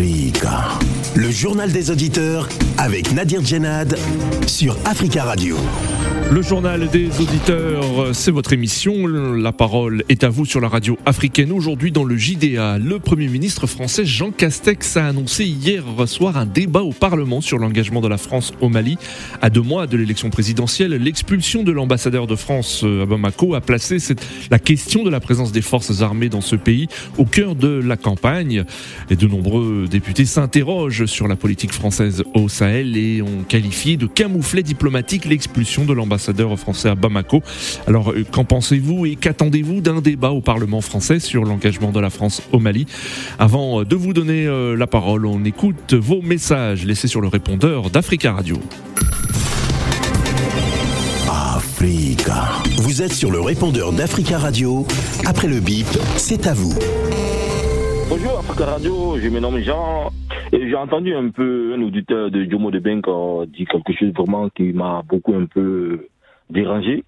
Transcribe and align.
Freeh'ga 0.00 0.79
Le 1.16 1.30
journal 1.30 1.72
des 1.72 1.90
auditeurs 1.90 2.48
avec 2.78 3.12
Nadir 3.12 3.44
Djenad 3.44 3.98
sur 4.46 4.76
Africa 4.84 5.24
Radio. 5.24 5.56
Le 6.30 6.42
journal 6.42 6.88
des 6.88 7.08
auditeurs, 7.20 8.14
c'est 8.14 8.30
votre 8.30 8.52
émission. 8.52 9.08
La 9.08 9.50
parole 9.50 10.04
est 10.08 10.22
à 10.22 10.28
vous 10.28 10.44
sur 10.44 10.60
la 10.60 10.68
radio 10.68 10.96
africaine. 11.04 11.50
Aujourd'hui, 11.50 11.90
dans 11.90 12.04
le 12.04 12.16
JDA, 12.16 12.78
le 12.78 13.00
Premier 13.00 13.26
ministre 13.26 13.66
français 13.66 14.04
Jean 14.04 14.30
Castex 14.30 14.96
a 14.96 15.08
annoncé 15.08 15.44
hier 15.44 15.82
soir 16.06 16.36
un 16.36 16.46
débat 16.46 16.82
au 16.82 16.92
Parlement 16.92 17.40
sur 17.40 17.58
l'engagement 17.58 18.00
de 18.00 18.06
la 18.06 18.16
France 18.16 18.52
au 18.60 18.68
Mali. 18.68 18.96
À 19.42 19.50
deux 19.50 19.60
mois 19.60 19.88
de 19.88 19.96
l'élection 19.96 20.30
présidentielle, 20.30 20.92
l'expulsion 20.92 21.64
de 21.64 21.72
l'ambassadeur 21.72 22.28
de 22.28 22.36
France 22.36 22.84
à 22.84 23.06
Bamako 23.06 23.56
a 23.56 23.60
placé 23.60 23.96
la 24.52 24.60
question 24.60 25.02
de 25.02 25.10
la 25.10 25.18
présence 25.18 25.50
des 25.50 25.62
forces 25.62 26.00
armées 26.00 26.28
dans 26.28 26.40
ce 26.40 26.54
pays 26.54 26.86
au 27.18 27.24
cœur 27.24 27.56
de 27.56 27.68
la 27.68 27.96
campagne. 27.96 28.64
Et 29.10 29.16
de 29.16 29.26
nombreux 29.26 29.86
députés 29.90 30.26
s'interrogent 30.26 30.99
sur 31.06 31.28
la 31.28 31.36
politique 31.36 31.72
française 31.72 32.22
au 32.34 32.48
Sahel 32.48 32.96
et 32.96 33.22
ont 33.22 33.44
qualifié 33.48 33.96
de 33.96 34.06
camouflet 34.06 34.62
diplomatique 34.62 35.24
l'expulsion 35.24 35.84
de 35.84 35.92
l'ambassadeur 35.92 36.10
ambassadeur 36.10 36.58
français 36.58 36.88
à 36.88 36.94
Bamako. 36.94 37.40
Alors, 37.86 38.10
euh, 38.10 38.24
qu'en 38.30 38.44
pensez-vous 38.44 39.06
et 39.06 39.16
qu'attendez-vous 39.16 39.80
d'un 39.80 40.00
débat 40.00 40.30
au 40.30 40.40
Parlement 40.40 40.80
français 40.80 41.20
sur 41.20 41.44
l'engagement 41.44 41.92
de 41.92 42.00
la 42.00 42.10
France 42.10 42.42
au 42.52 42.58
Mali? 42.58 42.86
Avant 43.38 43.84
de 43.84 43.96
vous 43.96 44.12
donner 44.12 44.46
euh, 44.46 44.76
la 44.76 44.86
parole, 44.86 45.24
on 45.24 45.44
écoute 45.44 45.94
vos 45.94 46.20
messages 46.20 46.84
laissés 46.84 47.08
sur 47.08 47.20
le 47.20 47.28
répondeur 47.28 47.90
d'Africa 47.90 48.32
Radio. 48.32 48.58
Africa. 51.28 52.48
Vous 52.78 53.02
êtes 53.02 53.12
sur 53.12 53.30
le 53.30 53.40
répondeur 53.40 53.92
d'Africa 53.92 54.38
Radio. 54.38 54.86
Après 55.24 55.48
le 55.48 55.60
bip, 55.60 55.86
c'est 56.16 56.46
à 56.46 56.54
vous. 56.54 56.74
Bonjour 58.08 58.38
Africa 58.40 58.66
Radio, 58.66 59.18
je 59.22 59.28
me 59.28 59.40
nomme 59.40 59.62
Jean. 59.62 60.10
Et 60.52 60.68
j'ai 60.68 60.74
entendu 60.74 61.14
un 61.14 61.28
peu 61.28 61.74
un 61.76 61.82
auditeur 61.82 62.30
de 62.30 62.44
Jomo 62.50 62.72
de 62.72 62.80
Benk 62.80 63.06
dire 63.50 63.68
quelque 63.68 63.92
chose 63.92 64.12
vraiment 64.12 64.48
qui 64.48 64.72
m'a 64.72 65.02
beaucoup 65.08 65.34
un 65.34 65.46
peu 65.46 66.08
dérangé. 66.48 67.04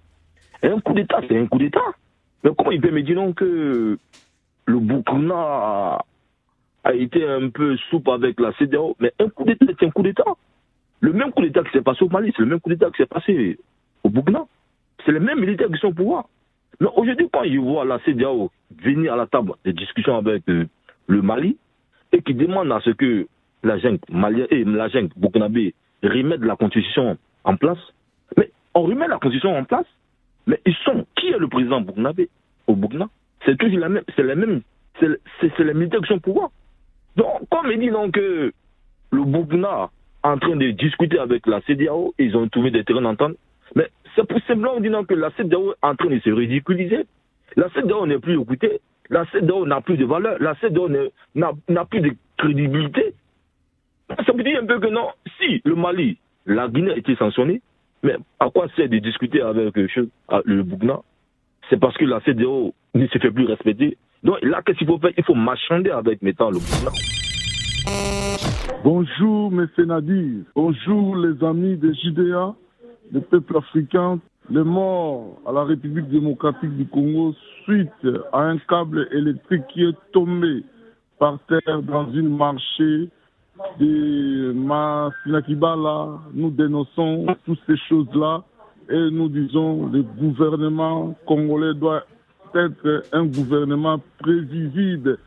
Un 0.61 0.79
coup 0.79 0.93
d'État, 0.93 1.19
c'est 1.27 1.37
un 1.37 1.47
coup 1.47 1.57
d'État. 1.57 1.83
Mais 2.43 2.51
comment 2.57 2.71
il 2.71 2.79
peut 2.79 2.91
me 2.91 3.01
dire 3.01 3.15
non 3.15 3.33
que 3.33 3.97
le 4.65 4.79
Burkina 4.79 5.99
a 6.85 6.93
été 6.93 7.27
un 7.27 7.49
peu 7.49 7.75
soupe 7.89 8.07
avec 8.07 8.39
la 8.39 8.53
CDAO 8.53 8.95
Mais 9.01 9.11
un 9.19 9.27
coup 9.27 9.43
d'État, 9.43 9.65
c'est 9.77 9.87
un 9.87 9.91
coup 9.91 10.03
d'État. 10.03 10.23
Le 11.01 11.11
même 11.11 11.33
coup 11.33 11.41
d'État 11.41 11.63
qui 11.63 11.71
s'est 11.71 11.81
passé 11.81 12.05
au 12.05 12.09
Mali, 12.09 12.31
c'est 12.33 12.43
le 12.43 12.49
même 12.49 12.61
coup 12.61 12.69
d'État 12.69 12.91
qui 12.91 12.97
s'est 12.97 13.07
passé 13.07 13.59
au 14.03 14.09
Burkina. 14.09 14.45
C'est 15.05 15.11
les 15.11 15.19
mêmes 15.19 15.41
militaires 15.41 15.67
qui 15.67 15.79
sont 15.79 15.87
au 15.87 15.93
pouvoir. 15.93 16.29
Mais 16.79 16.87
aujourd'hui, 16.95 17.27
quand 17.29 17.43
je 17.43 17.57
vois 17.57 17.83
la 17.83 17.99
CDAO 18.05 18.51
venir 18.81 19.13
à 19.13 19.17
la 19.17 19.27
table 19.27 19.51
des 19.65 19.73
discussions 19.73 20.15
avec 20.15 20.47
euh, 20.47 20.65
le 21.07 21.21
Mali, 21.21 21.57
et 22.13 22.21
qui 22.21 22.33
demande 22.33 22.71
à 22.71 22.79
ce 22.81 22.91
que 22.91 23.27
la 23.63 23.77
junte 23.77 24.01
malienne 24.09 24.47
et 24.51 24.63
la 24.63 24.87
junte 24.89 25.11
burkinabé 25.17 25.73
remettent 26.03 26.43
la 26.43 26.55
constitution 26.55 27.17
en 27.43 27.55
place. 27.55 27.79
Mais 28.37 28.51
on 28.73 28.83
remet 28.83 29.07
la 29.07 29.17
constitution 29.17 29.55
en 29.57 29.63
place, 29.63 29.85
mais 30.47 30.59
ils 30.65 30.75
sont. 30.85 31.05
Qui 31.15 31.29
est 31.29 31.37
le 31.37 31.47
président 31.47 31.81
burkinabé 31.81 32.29
au 32.67 32.75
Burkina? 32.75 33.07
C'est 33.45 33.57
toujours 33.57 33.79
la 33.79 33.89
même. 33.89 34.03
C'est 34.15 34.23
la 34.23 34.35
même. 34.35 34.61
C'est 34.99 35.59
les 35.59 35.73
militaires 35.73 36.01
qui 36.01 36.07
sont 36.07 36.15
au 36.15 36.19
pouvoir. 36.19 36.49
Donc, 37.15 37.47
comme 37.49 37.71
il 37.71 37.79
dit 37.79 37.89
donc 37.89 38.13
que 38.13 38.51
le 39.11 39.23
Burkina 39.23 39.89
en 40.23 40.37
train 40.37 40.55
de 40.55 40.71
discuter 40.71 41.19
avec 41.19 41.47
la 41.47 41.61
CDAO, 41.61 42.13
ils 42.17 42.35
ont 42.37 42.47
trouvé 42.47 42.71
des 42.71 42.83
terrains 42.83 43.01
d'entente. 43.01 43.35
Mais 43.75 43.89
c'est 44.15 44.27
pour 44.27 44.39
simplement 44.41 44.79
dire 44.79 45.01
que 45.07 45.13
la 45.13 45.31
CDAO 45.31 45.71
est 45.71 45.75
en 45.81 45.95
train 45.95 46.09
de 46.09 46.19
se 46.19 46.29
ridiculiser. 46.29 47.05
La 47.55 47.69
CDAO 47.69 48.07
n'est 48.07 48.19
plus 48.19 48.39
écoutée. 48.39 48.79
La 49.09 49.25
CEDEAO 49.31 49.65
n'a 49.65 49.81
plus 49.81 49.97
de 49.97 50.05
valeur, 50.05 50.37
la 50.39 50.55
CEDEAO 50.55 50.89
n'a 51.35 51.85
plus 51.85 52.01
de 52.01 52.15
crédibilité. 52.37 53.13
Ça 54.09 54.33
veut 54.33 54.43
dire 54.43 54.59
un 54.61 54.65
peu 54.65 54.79
que 54.79 54.87
non, 54.87 55.09
si 55.39 55.61
le 55.65 55.75
Mali, 55.75 56.17
la 56.45 56.67
Guinée 56.67 56.91
a 56.91 56.97
été 56.97 57.15
sanctionnée, 57.15 57.61
mais 58.03 58.15
à 58.39 58.49
quoi 58.49 58.67
sert 58.75 58.89
de 58.89 58.97
discuter 58.99 59.41
avec 59.41 59.75
le 59.75 60.63
Burkina 60.63 60.99
C'est 61.69 61.79
parce 61.79 61.97
que 61.97 62.05
la 62.05 62.19
CEDEAO 62.21 62.73
ne 62.95 63.07
se 63.07 63.17
fait 63.17 63.31
plus 63.31 63.45
respecter. 63.45 63.97
Donc 64.23 64.37
là, 64.41 64.61
qu'est-ce 64.65 64.77
qu'il 64.77 64.87
faut 64.87 64.99
faire? 64.99 65.11
Il 65.17 65.23
faut 65.23 65.35
marchander 65.35 65.89
avec 65.89 66.21
maintenant 66.21 66.51
le 66.51 66.59
Burkina. 66.59 66.91
Bonjour, 68.83 69.51
mes 69.51 69.65
Nadir. 69.85 70.43
Bonjour, 70.55 71.15
les 71.15 71.43
amis 71.43 71.77
des 71.77 71.93
JDA, 71.93 72.53
des 73.11 73.21
peuples 73.21 73.57
africains 73.57 74.19
les 74.49 74.63
morts 74.63 75.39
à 75.45 75.51
la 75.51 75.63
République 75.63 76.09
démocratique 76.09 76.75
du 76.75 76.85
Congo 76.85 77.33
suite 77.63 78.07
à 78.33 78.41
un 78.41 78.57
câble 78.57 79.07
électrique 79.11 79.63
qui 79.73 79.83
est 79.83 79.95
tombé 80.11 80.63
par 81.19 81.39
terre 81.47 81.81
dans 81.83 82.11
une 82.11 82.35
marché 82.35 83.09
de 83.79 84.53
Masinakibala. 84.53 86.19
Nous 86.33 86.51
dénonçons 86.51 87.25
toutes 87.45 87.59
ces 87.67 87.77
choses-là 87.89 88.43
et 88.89 89.09
nous 89.11 89.29
disons 89.29 89.89
que 89.89 89.97
le 89.97 90.03
gouvernement 90.03 91.15
congolais 91.25 91.73
doit 91.73 92.03
être 92.55 93.03
un 93.11 93.25
gouvernement 93.25 93.99
prévisible. 94.19 95.17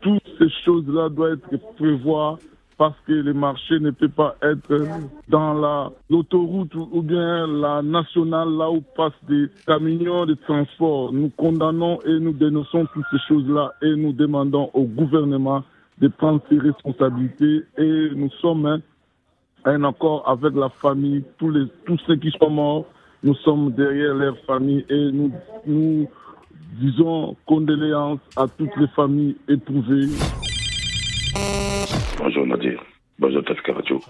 Toutes 0.00 0.22
ces 0.38 0.48
choses-là 0.64 1.08
doivent 1.08 1.38
être 1.52 1.74
prévues 1.76 2.38
parce 2.78 2.96
que 3.06 3.12
le 3.12 3.34
marché 3.34 3.78
ne 3.78 3.90
peut 3.90 4.08
pas 4.08 4.36
être 4.42 4.86
dans 5.28 5.52
la 5.52 5.92
l'autoroute 6.08 6.74
ou 6.74 7.02
bien 7.02 7.46
la 7.46 7.82
nationale 7.82 8.48
là 8.56 8.70
où 8.70 8.80
passent 8.96 9.12
des 9.28 9.48
camions 9.66 10.24
de 10.24 10.32
transport. 10.32 11.12
Nous 11.12 11.28
condamnons 11.36 11.98
et 12.06 12.18
nous 12.18 12.32
dénonçons 12.32 12.86
toutes 12.94 13.04
ces 13.10 13.18
choses-là 13.28 13.74
et 13.82 13.94
nous 13.96 14.14
demandons 14.14 14.70
au 14.72 14.84
gouvernement 14.84 15.62
de 16.00 16.08
prendre 16.08 16.42
ses 16.48 16.58
responsabilités 16.58 17.62
et 17.78 18.08
nous 18.14 18.30
sommes 18.40 18.66
un, 18.66 18.80
un 19.64 19.84
accord 19.84 20.26
avec 20.28 20.54
la 20.54 20.70
famille, 20.70 21.24
tous, 21.38 21.50
les, 21.50 21.66
tous 21.84 21.98
ceux 22.06 22.16
qui 22.16 22.30
sont 22.38 22.50
morts, 22.50 22.86
nous 23.22 23.34
sommes 23.36 23.72
derrière 23.72 24.14
leur 24.14 24.38
famille 24.46 24.84
et 24.88 25.12
nous, 25.12 25.30
nous 25.66 26.08
disons 26.80 27.36
condoléances 27.46 28.20
à 28.36 28.46
toutes 28.48 28.74
les 28.76 28.88
familles 28.88 29.36
éprouvées. 29.48 30.06
Bonjour 32.18 32.46
Nadir, 32.46 32.82
bonjour 33.18 33.44
Tafka 33.44 33.74
Radio, 33.74 34.00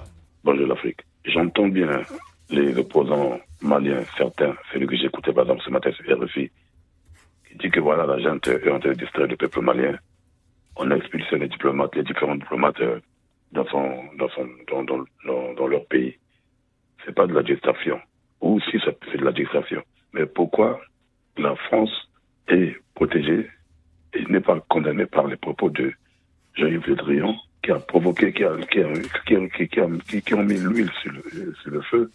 bonjour 0.44 0.66
l'Afrique. 0.68 1.00
J'entends 1.24 1.68
bien 1.68 2.02
les 2.50 2.76
opposants 2.78 3.38
maliens, 3.62 4.02
certains, 4.16 4.54
celui 4.72 4.86
que 4.86 4.96
j'écoutais 4.96 5.32
par 5.32 5.44
exemple 5.44 5.62
ce 5.64 5.70
matin 5.70 5.90
sur 5.92 6.04
RFI, 6.18 6.50
qui 7.48 7.58
dit 7.58 7.70
que 7.70 7.80
voilà, 7.80 8.06
la 8.06 8.18
gente 8.18 8.46
est 8.48 8.70
en 8.70 8.78
train 8.78 8.90
de 8.90 8.94
distraire 8.94 9.26
le 9.26 9.36
peuple 9.36 9.60
malien. 9.60 9.96
On 10.82 10.90
a 10.90 10.96
expulsé 10.96 11.36
les 11.36 11.48
diplomates, 11.48 11.94
les 11.94 12.02
différents 12.02 12.36
diplomates 12.36 12.80
euh, 12.80 13.00
dans, 13.52 13.66
son, 13.66 14.02
dans, 14.16 15.66
leur 15.66 15.84
pays. 15.84 16.16
C'est 17.04 17.14
pas 17.14 17.26
de 17.26 17.34
la 17.34 17.42
distraction. 17.42 18.00
Ou 18.40 18.58
si 18.60 18.80
c'est 18.82 19.18
de 19.18 19.24
la 19.24 19.32
distraction. 19.32 19.82
Mais 20.14 20.24
pourquoi 20.24 20.80
la 21.36 21.54
France 21.54 21.90
est 22.48 22.74
protégée 22.94 23.46
et 24.14 24.24
n'est 24.24 24.40
pas 24.40 24.58
condamnée 24.70 25.04
par 25.04 25.26
les 25.26 25.36
propos 25.36 25.68
de 25.68 25.92
Jean-Yves 26.54 26.86
Le 26.86 26.94
Drian 26.96 27.36
qui 27.62 27.72
a 27.72 27.78
provoqué, 27.78 28.32
qui, 28.32 28.42
a, 28.42 28.52
ont 28.54 30.42
mis 30.42 30.58
l'huile 30.58 30.90
sur 31.02 31.12
le, 31.12 31.54
sur 31.62 31.70
le 31.72 31.82
feu 31.82 32.10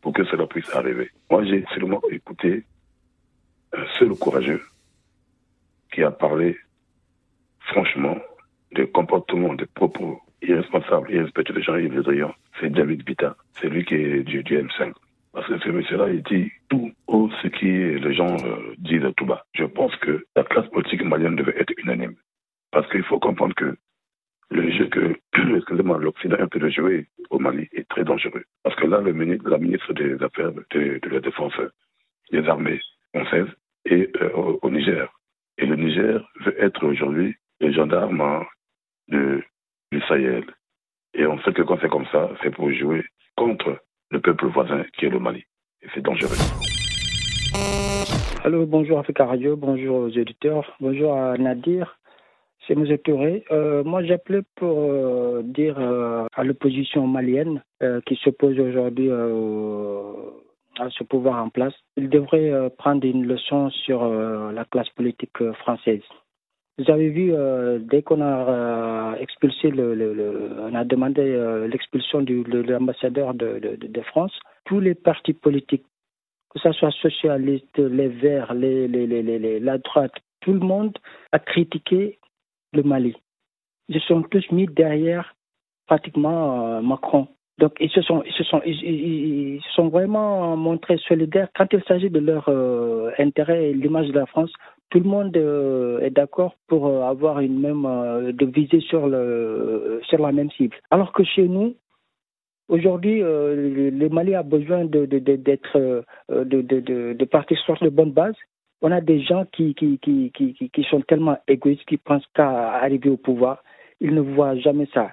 pour 0.00 0.14
que 0.14 0.24
cela 0.24 0.46
puisse 0.46 0.74
arriver. 0.74 1.10
Moi, 1.30 1.44
j'ai 1.44 1.66
seulement 1.74 2.00
écouté 2.10 2.64
un 3.74 3.84
seul 3.98 4.14
courageux 4.14 4.62
qui 5.92 6.02
a 6.02 6.10
parlé 6.10 6.56
franchement 7.66 8.16
des 8.72 8.86
comportements, 8.88 9.54
des 9.54 9.66
propos 9.66 10.20
irresponsables, 10.42 11.10
irrespectueux 11.12 11.54
de 11.54 11.60
Jean-Yves 11.60 12.08
Le. 12.08 12.26
C'est 12.60 12.70
David 12.70 13.04
Bita, 13.04 13.36
c'est 13.52 13.68
lui 13.68 13.84
qui 13.84 13.94
est 13.94 14.22
du, 14.22 14.42
du 14.42 14.58
M5. 14.58 14.92
Parce 15.32 15.48
que 15.48 15.58
ce 15.58 15.68
monsieur-là, 15.68 16.08
il 16.08 16.22
dit 16.22 16.50
tout 16.70 16.90
haut 17.06 17.28
ce 17.42 17.48
qui 17.48 17.66
les 17.66 18.14
gens 18.14 18.36
euh, 18.42 18.74
disent 18.78 19.12
tout 19.18 19.26
bas. 19.26 19.44
Je 19.54 19.64
pense 19.64 19.94
que 19.96 20.24
la 20.34 20.44
classe 20.44 20.66
politique 20.68 21.04
malienne 21.04 21.36
devait 21.36 21.56
être 21.58 21.74
unanime. 21.76 22.14
Parce 22.72 22.90
qu'il 22.90 23.02
faut 23.02 23.18
comprendre 23.18 23.54
que 23.54 23.76
le 24.50 24.70
jeu 24.70 24.86
que, 24.88 25.14
excusez-moi, 25.56 25.98
l'Occident 25.98 26.36
est 26.36 26.42
en 26.42 26.48
train 26.48 26.60
de 26.60 26.70
jouer 26.70 27.06
au 27.30 27.38
Mali 27.38 27.68
est 27.72 27.88
très 27.88 28.04
dangereux. 28.04 28.44
Parce 28.62 28.76
que 28.76 28.86
là, 28.86 29.00
le 29.00 29.12
ministre, 29.12 29.48
la 29.50 29.58
ministre 29.58 29.92
des 29.92 30.14
Affaires 30.22 30.52
de, 30.52 31.00
la 31.10 31.20
Défense 31.20 31.52
des 32.32 32.46
armées 32.48 32.80
françaises 33.14 33.48
est 33.84 34.14
euh, 34.22 34.30
au, 34.62 34.70
Niger. 34.70 35.12
Et 35.58 35.66
le 35.66 35.76
Niger 35.76 36.26
veut 36.40 36.62
être 36.62 36.84
aujourd'hui 36.86 37.34
le 37.60 37.72
gendarme 37.72 38.44
de, 39.08 39.42
du 39.92 40.00
Sahel. 40.02 40.44
Et 41.14 41.26
on 41.26 41.38
sait 41.40 41.52
que 41.52 41.62
quand 41.62 41.78
c'est 41.80 41.88
comme 41.90 42.06
ça, 42.12 42.30
pour 42.50 42.70
jouer 42.72 43.04
contre 43.36 43.78
le 44.10 44.20
peuple 44.20 44.46
voisin 44.46 44.84
qui 44.98 45.06
est 45.06 45.10
le 45.10 45.18
Mali. 45.18 45.44
Et 45.82 45.86
c'est 45.94 46.02
dangereux. 46.02 46.36
Allô, 48.44 48.64
bonjour 48.66 48.98
Africa 48.98 49.26
Radio, 49.26 49.56
bonjour 49.56 49.96
aux 49.98 50.08
éditeurs, 50.08 50.76
bonjour 50.80 51.14
à 51.14 51.36
Nadir. 51.36 51.98
C'est 52.66 52.74
M. 52.74 52.98
Touré. 52.98 53.44
Euh, 53.52 53.84
moi, 53.84 54.02
j'appelais 54.02 54.42
pour 54.56 54.90
euh, 54.90 55.42
dire 55.44 55.78
euh, 55.78 56.26
à 56.34 56.42
l'opposition 56.42 57.06
malienne 57.06 57.62
qui 58.06 58.16
s'oppose 58.16 58.58
aujourd'hui 58.58 59.10
à 59.10 60.90
ce 60.90 61.04
pouvoir 61.04 61.42
en 61.42 61.50
place, 61.50 61.74
il 61.96 62.08
devrait 62.08 62.70
prendre 62.78 63.06
une 63.06 63.26
leçon 63.26 63.70
sur 63.70 64.08
la 64.08 64.64
classe 64.64 64.88
politique 64.90 65.52
française. 65.60 66.02
Avez 66.88 67.08
vu, 67.08 67.32
euh, 67.32 67.78
dès 67.80 68.02
qu'on 68.02 68.20
a 68.20 68.50
euh, 68.50 69.14
expulsé 69.14 69.72
on 69.72 70.74
a 70.74 70.84
demandé 70.84 71.22
euh, 71.22 71.66
l'expulsion 71.68 72.20
de, 72.20 72.44
l'ambassadeur 72.60 73.32
de, 73.32 74.00
France, 74.02 74.38
tous 74.66 74.78
les 74.80 74.94
partis 74.94 75.32
politiques, 75.32 75.86
que 76.50 76.58
ce 76.58 76.72
soit 76.72 76.90
socialistes, 76.90 77.78
les 77.78 78.08
Verts, 78.08 78.52
la 78.52 79.78
droite, 79.78 80.12
tout 80.40 80.52
le 80.52 80.60
monde 80.60 80.96
a 81.32 81.38
critiqué 81.38 82.18
le 82.74 82.82
Mali. 82.82 83.16
Ils 83.88 83.98
se 83.98 84.06
sont 84.06 84.22
tous 84.22 84.44
mis 84.50 84.66
derrière 84.66 85.34
pratiquement 85.86 86.82
Macron. 86.82 87.28
Donc 87.58 87.72
ils 87.80 87.90
se 87.90 88.02
sont, 88.02 88.22
ils 88.26 88.34
se 88.34 88.44
sont, 88.44 88.60
ils, 88.66 89.62
sont 89.74 89.88
vraiment 89.88 90.58
montrés 90.58 90.98
solidaires 90.98 91.48
quand 91.56 91.72
il 91.72 91.82
s'agit 91.84 92.10
de 92.10 92.18
leur 92.18 92.50
intérêt 93.18 93.70
et 93.70 93.72
l'image 93.72 94.08
de 94.08 94.12
la 94.12 94.26
France 94.26 94.52
tout 94.90 94.98
le 95.00 95.04
monde 95.04 95.36
euh, 95.36 96.00
est 96.00 96.10
d'accord 96.10 96.54
pour 96.68 96.86
euh, 96.86 97.02
avoir 97.02 97.40
une 97.40 97.60
même 97.60 97.84
euh, 97.86 98.32
de 98.32 98.46
viser 98.46 98.80
sur 98.80 99.06
le 99.06 100.00
sur 100.04 100.20
la 100.20 100.32
même 100.32 100.50
cible. 100.52 100.76
Alors 100.90 101.12
que 101.12 101.24
chez 101.24 101.48
nous, 101.48 101.74
aujourd'hui, 102.68 103.20
le 103.20 104.08
Mali 104.08 104.34
a 104.34 104.42
besoin 104.42 104.84
de 104.84 105.04
d'être 105.04 106.04
de, 106.28 106.60
de, 106.62 107.24
partir 107.24 107.58
sur 107.58 107.76
de 107.80 107.88
bonnes 107.88 108.12
bases. 108.12 108.36
On 108.82 108.92
a 108.92 109.00
des 109.00 109.20
gens 109.20 109.44
qui 109.52 109.74
qui, 109.74 109.98
qui, 109.98 110.30
qui, 110.32 110.70
qui 110.70 110.82
sont 110.84 111.00
tellement 111.00 111.38
égoïstes 111.48 111.84
qu'ils 111.86 111.98
pensent 111.98 112.26
qu'à 112.34 112.74
arriver 112.74 113.10
au 113.10 113.16
pouvoir, 113.16 113.62
ils 114.00 114.14
ne 114.14 114.20
voient 114.20 114.56
jamais 114.56 114.88
ça. 114.94 115.10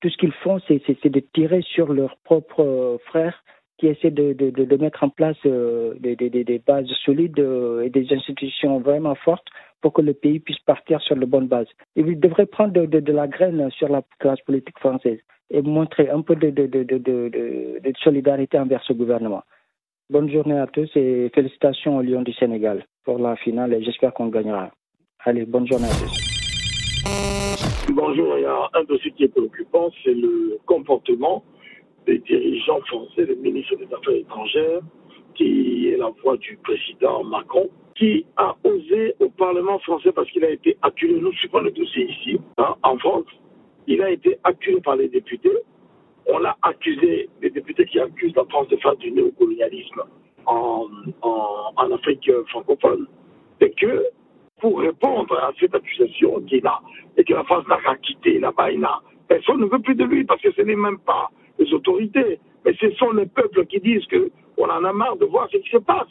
Tout 0.00 0.10
ce 0.10 0.16
qu'ils 0.18 0.32
font, 0.44 0.60
c'est 0.68 1.08
de 1.08 1.20
tirer 1.34 1.62
sur 1.62 1.92
leurs 1.92 2.16
propres 2.18 2.98
frères 3.06 3.42
qui 3.78 3.86
essaie 3.86 4.10
de, 4.10 4.32
de, 4.32 4.50
de, 4.50 4.76
mettre 4.76 5.04
en 5.04 5.08
place 5.08 5.36
euh, 5.46 5.94
des, 6.00 6.16
des, 6.16 6.30
des, 6.30 6.58
bases 6.58 6.90
solides 7.04 7.38
euh, 7.38 7.82
et 7.82 7.90
des 7.90 8.12
institutions 8.12 8.80
vraiment 8.80 9.14
fortes 9.14 9.46
pour 9.80 9.92
que 9.92 10.02
le 10.02 10.14
pays 10.14 10.40
puisse 10.40 10.58
partir 10.58 11.00
sur 11.00 11.16
de 11.16 11.24
bonnes 11.24 11.46
bases. 11.46 11.68
Il 11.94 12.18
devrait 12.18 12.46
prendre 12.46 12.72
de, 12.72 12.86
de, 12.86 13.12
la 13.12 13.28
graine 13.28 13.70
sur 13.70 13.88
la 13.88 14.02
classe 14.18 14.40
politique 14.40 14.78
française 14.80 15.20
et 15.50 15.62
montrer 15.62 16.10
un 16.10 16.22
peu 16.22 16.34
de, 16.34 16.50
de, 16.50 17.92
solidarité 18.02 18.58
envers 18.58 18.82
ce 18.82 18.92
gouvernement. 18.92 19.42
Bonne 20.10 20.30
journée 20.30 20.58
à 20.58 20.66
tous 20.66 20.90
et 20.96 21.30
félicitations 21.32 21.98
au 21.98 22.02
Lyon 22.02 22.22
du 22.22 22.32
Sénégal 22.32 22.84
pour 23.04 23.18
la 23.18 23.36
finale 23.36 23.74
et 23.74 23.82
j'espère 23.84 24.12
qu'on 24.12 24.28
gagnera. 24.28 24.70
Allez, 25.24 25.44
bonne 25.44 25.66
journée 25.66 25.86
à 25.86 26.02
tous. 26.02 26.28
Bonjour, 27.92 28.38
il 28.38 28.42
y 28.42 28.46
a 28.46 28.68
un 28.74 28.84
dossier 28.84 29.12
qui 29.12 29.24
est 29.24 29.28
préoccupant, 29.28 29.90
c'est 30.02 30.14
le 30.14 30.58
comportement 30.66 31.44
des 32.08 32.18
dirigeants 32.20 32.80
français, 32.86 33.26
le 33.26 33.34
ministre 33.34 33.76
des 33.76 33.84
Affaires 33.94 34.14
étrangères, 34.14 34.80
qui 35.34 35.88
est 35.88 35.96
la 35.98 36.10
voix 36.22 36.38
du 36.38 36.56
président 36.56 37.22
Macron, 37.22 37.68
qui 37.94 38.24
a 38.36 38.56
osé 38.64 39.14
au 39.20 39.28
Parlement 39.28 39.78
français, 39.80 40.10
parce 40.12 40.30
qu'il 40.30 40.44
a 40.44 40.50
été 40.50 40.76
accusé, 40.80 41.20
nous 41.20 41.32
suivons 41.34 41.60
le 41.60 41.70
dossier 41.70 42.10
ici, 42.10 42.40
hein, 42.56 42.74
en 42.82 42.96
France, 42.98 43.26
il 43.86 44.02
a 44.02 44.10
été 44.10 44.38
accusé 44.44 44.80
par 44.80 44.96
les 44.96 45.08
députés. 45.08 45.58
On 46.26 46.38
l'a 46.38 46.56
accusé, 46.62 47.28
les 47.42 47.50
députés 47.50 47.84
qui 47.86 48.00
accusent 48.00 48.36
la 48.36 48.44
France 48.46 48.68
de 48.68 48.76
faire 48.76 48.96
du 48.96 49.10
néocolonialisme 49.12 50.02
en, 50.46 50.86
Afrique 51.90 52.30
francophone, 52.48 53.06
et 53.60 53.70
que 53.70 54.04
pour 54.60 54.78
répondre 54.80 55.36
à 55.38 55.52
cette 55.58 55.74
accusation 55.74 56.40
qu'il 56.42 56.66
a, 56.66 56.80
et 57.16 57.24
que 57.24 57.34
la 57.34 57.44
France 57.44 57.66
n'a 57.66 57.78
qu'à 57.78 57.96
quitter 57.96 58.38
là-bas, 58.38 58.68
personne 59.26 59.60
ne 59.60 59.66
veut 59.66 59.80
plus 59.80 59.94
de 59.94 60.04
lui, 60.04 60.24
parce 60.24 60.40
que 60.40 60.52
ce 60.52 60.62
n'est 60.62 60.76
même 60.76 60.98
pas 60.98 61.30
les 61.58 61.72
autorités. 61.72 62.38
Mais 62.64 62.74
ce 62.80 62.90
sont 62.92 63.12
les 63.12 63.26
peuples 63.26 63.66
qui 63.66 63.80
disent 63.80 64.06
qu'on 64.06 64.68
en 64.68 64.84
a 64.84 64.92
marre 64.92 65.16
de 65.16 65.26
voir 65.26 65.48
ce 65.50 65.58
qui 65.58 65.70
se 65.70 65.78
passe. 65.78 66.06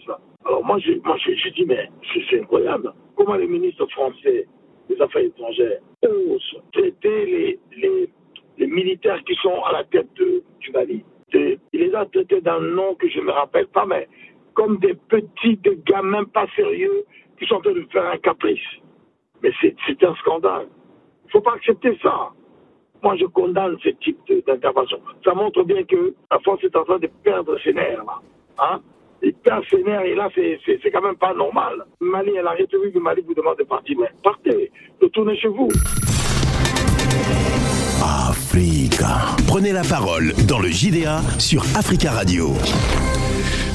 Alors 0.46 0.64
moi, 0.64 0.80
je, 0.80 0.94
moi, 1.04 1.18
je, 1.18 1.50
dis, 1.50 1.66
mais 1.66 1.90
c'est 2.30 2.40
incroyable. 2.42 2.94
Comment 3.16 3.36
les 3.36 3.48
ministres 3.48 3.86
français 3.88 4.48
des 4.90 5.02
Affaires 5.02 5.24
étrangères 5.24 5.80
osent 6.04 6.62
traiter 6.72 7.60
les 7.76 8.68
militaires 8.68 9.22
qui 9.26 9.36
sont 9.36 9.62
à 9.64 9.74
la 9.74 9.84
tête 9.86 10.08
de, 10.16 10.44
du 10.60 10.72
Mali? 10.72 11.04
Il 11.34 11.60
les 11.74 11.94
a 11.94 12.06
traités 12.06 12.42
d'un 12.42 12.62
nom 12.62 12.96
que 12.96 13.10
je 13.10 13.20
ne 13.20 13.26
me 13.26 13.32
rappelle 13.32 13.68
pas, 13.68 13.86
mais 13.86 14.08
comme 14.54 14.78
des 14.78 14.94
petits, 14.94 15.58
des 15.58 15.78
gamins 15.86 16.24
pas 16.26 16.48
sérieux 16.56 17.04
qui 17.38 17.46
sont 17.46 17.56
en 17.56 17.62
train 17.62 17.74
de 17.74 17.86
faire 17.92 18.10
un 18.10 18.18
caprice. 18.18 18.60
Mais 19.44 19.52
c'est 19.62 20.04
un 20.04 20.16
scandale. 20.16 20.68
Il 21.24 21.28
ne 21.28 21.32
faut 21.32 21.42
pas 21.42 21.54
accepter 21.54 21.98
ça. 22.02 22.32
Moi, 23.04 23.16
je 23.18 23.26
condamne 23.26 23.78
ce 23.84 23.90
type 23.90 24.18
d'intervention. 24.46 25.00
Ça 25.24 25.34
montre 25.34 25.64
bien 25.64 25.84
que 25.84 26.14
la 26.32 26.40
France 26.40 26.60
est 26.64 26.76
en 26.76 26.84
train 26.84 27.00
de 27.00 27.10
perdre 27.24 27.58
ses 27.64 27.74
nerfs. 27.74 28.04
Là. 28.06 28.20
Hein? 28.60 28.80
Il 29.22 29.34
perd 29.34 29.64
ses 29.70 29.84
nerfs 29.84 30.02
et 30.02 30.16
là, 30.16 30.30
c'est 30.36 30.92
quand 30.92 31.02
même 31.02 31.16
pas 31.16 31.34
normal. 31.34 31.86
Mali, 32.00 32.32
la 32.44 32.52
République 32.52 32.94
du 32.94 33.00
Mali 33.00 33.24
vous 33.26 33.34
demande 33.34 33.58
de 33.58 33.64
partir. 33.64 33.98
Mais 34.00 34.10
partez, 34.24 34.72
retournez 35.02 35.38
chez 35.38 35.48
vous. 35.48 35.70
Africa. 38.30 39.36
Prenez 39.48 39.72
la 39.72 39.84
parole 39.84 40.34
dans 40.48 40.60
le 40.60 40.70
JDA 40.70 41.22
sur 41.40 41.62
Africa 41.76 42.12
Radio. 42.12 42.50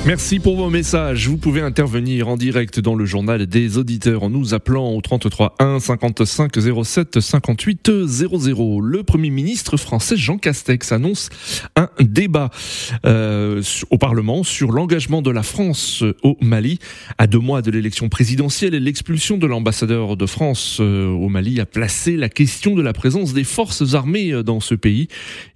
Merci 0.05 0.41
pour 0.41 0.57
vos 0.57 0.69
messages. 0.69 1.29
Vous 1.29 1.37
pouvez 1.37 1.61
intervenir 1.61 2.27
en 2.27 2.37
direct 2.37 2.81
dans 2.81 2.97
le 2.97 3.05
journal 3.05 3.47
des 3.47 3.79
auditeurs 3.79 4.25
en 4.25 4.31
nous 4.31 4.53
appelant 4.53 4.91
au 4.91 5.01
33 5.01 5.55
1 5.61 5.79
55 5.79 6.53
07 6.85 7.21
58 7.21 8.05
00. 8.05 8.81
Le 8.81 9.05
Premier 9.05 9.31
ministre 9.31 9.77
français 9.77 10.17
Jean 10.17 10.39
Castex 10.39 10.91
annonce 10.91 11.31
un 11.77 11.89
débat 12.01 12.51
euh, 13.07 13.63
au 13.91 13.99
Parlement 13.99 14.43
sur 14.43 14.73
l'engagement 14.73 15.23
de 15.23 15.31
la 15.31 15.45
France 15.45 16.03
au 16.25 16.37
Mali. 16.41 16.81
À 17.17 17.29
deux 17.29 17.39
mois 17.39 17.63
de 17.63 17.71
l'élection 17.71 18.09
présidentielle 18.09 18.75
l'expulsion 18.75 19.39
de 19.39 19.47
l'ambassadeur 19.47 20.17
de 20.17 20.27
France 20.27 20.79
euh, 20.81 21.07
au 21.07 21.29
Mali 21.29 21.61
a 21.61 21.67
placé 21.67 22.17
la 22.17 22.29
question 22.29 22.75
de 22.75 22.83
la 22.83 22.93
présence 22.93 23.35
des 23.35 23.45
forces 23.45 23.95
armées 23.95 24.33
euh, 24.33 24.43
dans 24.43 24.59
ce 24.59 24.75
pays 24.75 25.07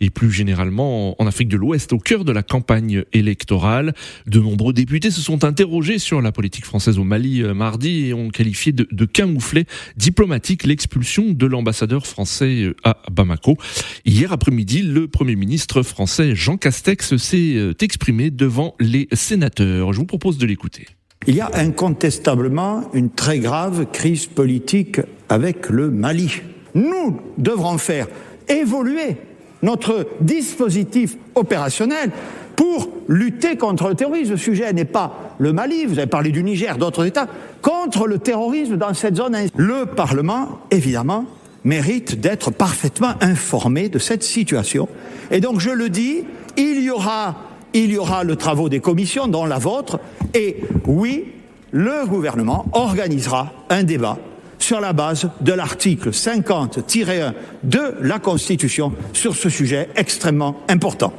et 0.00 0.08
plus 0.08 0.30
généralement 0.30 1.20
en 1.20 1.26
Afrique 1.26 1.48
de 1.48 1.56
l'Ouest 1.56 1.92
au 1.92 1.98
cœur 1.98 2.24
de 2.24 2.30
la 2.30 2.44
campagne 2.44 3.02
électorale. 3.12 3.92
Nombreux 4.40 4.72
députés 4.72 5.10
se 5.10 5.20
sont 5.20 5.44
interrogés 5.44 5.98
sur 5.98 6.20
la 6.20 6.32
politique 6.32 6.64
française 6.64 6.98
au 6.98 7.04
Mali 7.04 7.42
euh, 7.42 7.54
mardi 7.54 8.06
et 8.06 8.14
ont 8.14 8.28
qualifié 8.28 8.72
de, 8.72 8.86
de 8.90 9.04
camouflet 9.04 9.66
diplomatique 9.96 10.64
l'expulsion 10.64 11.30
de 11.30 11.46
l'ambassadeur 11.46 12.06
français 12.06 12.64
euh, 12.64 12.74
à 12.84 12.98
Bamako. 13.10 13.56
Hier 14.04 14.32
après-midi, 14.32 14.82
le 14.82 15.08
Premier 15.08 15.36
ministre 15.36 15.82
français 15.82 16.34
Jean 16.34 16.56
Castex 16.56 17.16
s'est 17.16 17.54
euh, 17.56 17.74
exprimé 17.80 18.30
devant 18.30 18.74
les 18.80 19.08
sénateurs. 19.12 19.92
Je 19.92 19.98
vous 19.98 20.06
propose 20.06 20.38
de 20.38 20.46
l'écouter. 20.46 20.86
Il 21.26 21.34
y 21.34 21.40
a 21.40 21.50
incontestablement 21.54 22.88
une 22.94 23.10
très 23.10 23.38
grave 23.38 23.86
crise 23.92 24.26
politique 24.26 25.00
avec 25.28 25.70
le 25.70 25.90
Mali. 25.90 26.40
Nous 26.74 27.20
devrons 27.38 27.78
faire 27.78 28.06
évoluer 28.48 29.16
notre 29.62 30.06
dispositif 30.20 31.16
opérationnel 31.34 32.12
pour 32.56 32.88
lutter 33.08 33.56
contre 33.56 33.88
le 33.88 33.94
terrorisme. 33.94 34.32
Le 34.32 34.36
sujet 34.36 34.72
n'est 34.72 34.84
pas 34.84 35.34
le 35.38 35.52
Mali, 35.52 35.84
vous 35.84 35.98
avez 35.98 36.08
parlé 36.08 36.30
du 36.30 36.42
Niger, 36.42 36.78
d'autres 36.78 37.06
États, 37.06 37.28
contre 37.62 38.06
le 38.06 38.18
terrorisme 38.18 38.76
dans 38.76 38.94
cette 38.94 39.16
zone. 39.16 39.36
Le 39.54 39.86
Parlement, 39.86 40.58
évidemment, 40.70 41.26
mérite 41.64 42.20
d'être 42.20 42.50
parfaitement 42.50 43.14
informé 43.20 43.88
de 43.88 43.98
cette 43.98 44.22
situation. 44.22 44.88
Et 45.30 45.40
donc, 45.40 45.60
je 45.60 45.70
le 45.70 45.88
dis, 45.88 46.24
il 46.56 46.82
y 46.82 46.90
aura, 46.90 47.36
il 47.74 47.92
y 47.92 47.98
aura 47.98 48.24
le 48.24 48.36
travaux 48.36 48.68
des 48.68 48.80
commissions, 48.80 49.28
dont 49.28 49.44
la 49.44 49.58
vôtre, 49.58 50.00
et 50.32 50.56
oui, 50.86 51.26
le 51.72 52.06
gouvernement 52.06 52.66
organisera 52.72 53.52
un 53.68 53.82
débat 53.82 54.18
sur 54.58 54.80
la 54.80 54.92
base 54.92 55.28
de 55.40 55.52
l'article 55.52 56.10
50-1 56.10 57.32
de 57.64 57.94
la 58.00 58.18
Constitution 58.18 58.92
sur 59.12 59.36
ce 59.36 59.48
sujet 59.48 59.88
extrêmement 59.96 60.56
important. 60.68 61.12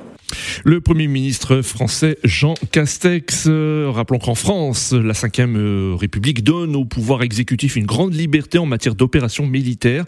Le 0.63 0.81
Premier 0.81 1.07
ministre 1.07 1.61
français 1.61 2.17
Jean 2.23 2.55
Castex, 2.71 3.45
euh, 3.47 3.89
rappelons 3.89 4.19
qu'en 4.19 4.35
France, 4.35 4.93
la 4.93 5.13
Ve 5.13 5.55
euh, 5.55 5.95
République 5.95 6.43
donne 6.43 6.75
au 6.75 6.85
pouvoir 6.85 7.23
exécutif 7.23 7.75
une 7.75 7.85
grande 7.85 8.13
liberté 8.13 8.57
en 8.57 8.65
matière 8.65 8.95
d'opérations 8.95 9.45
militaires. 9.45 10.05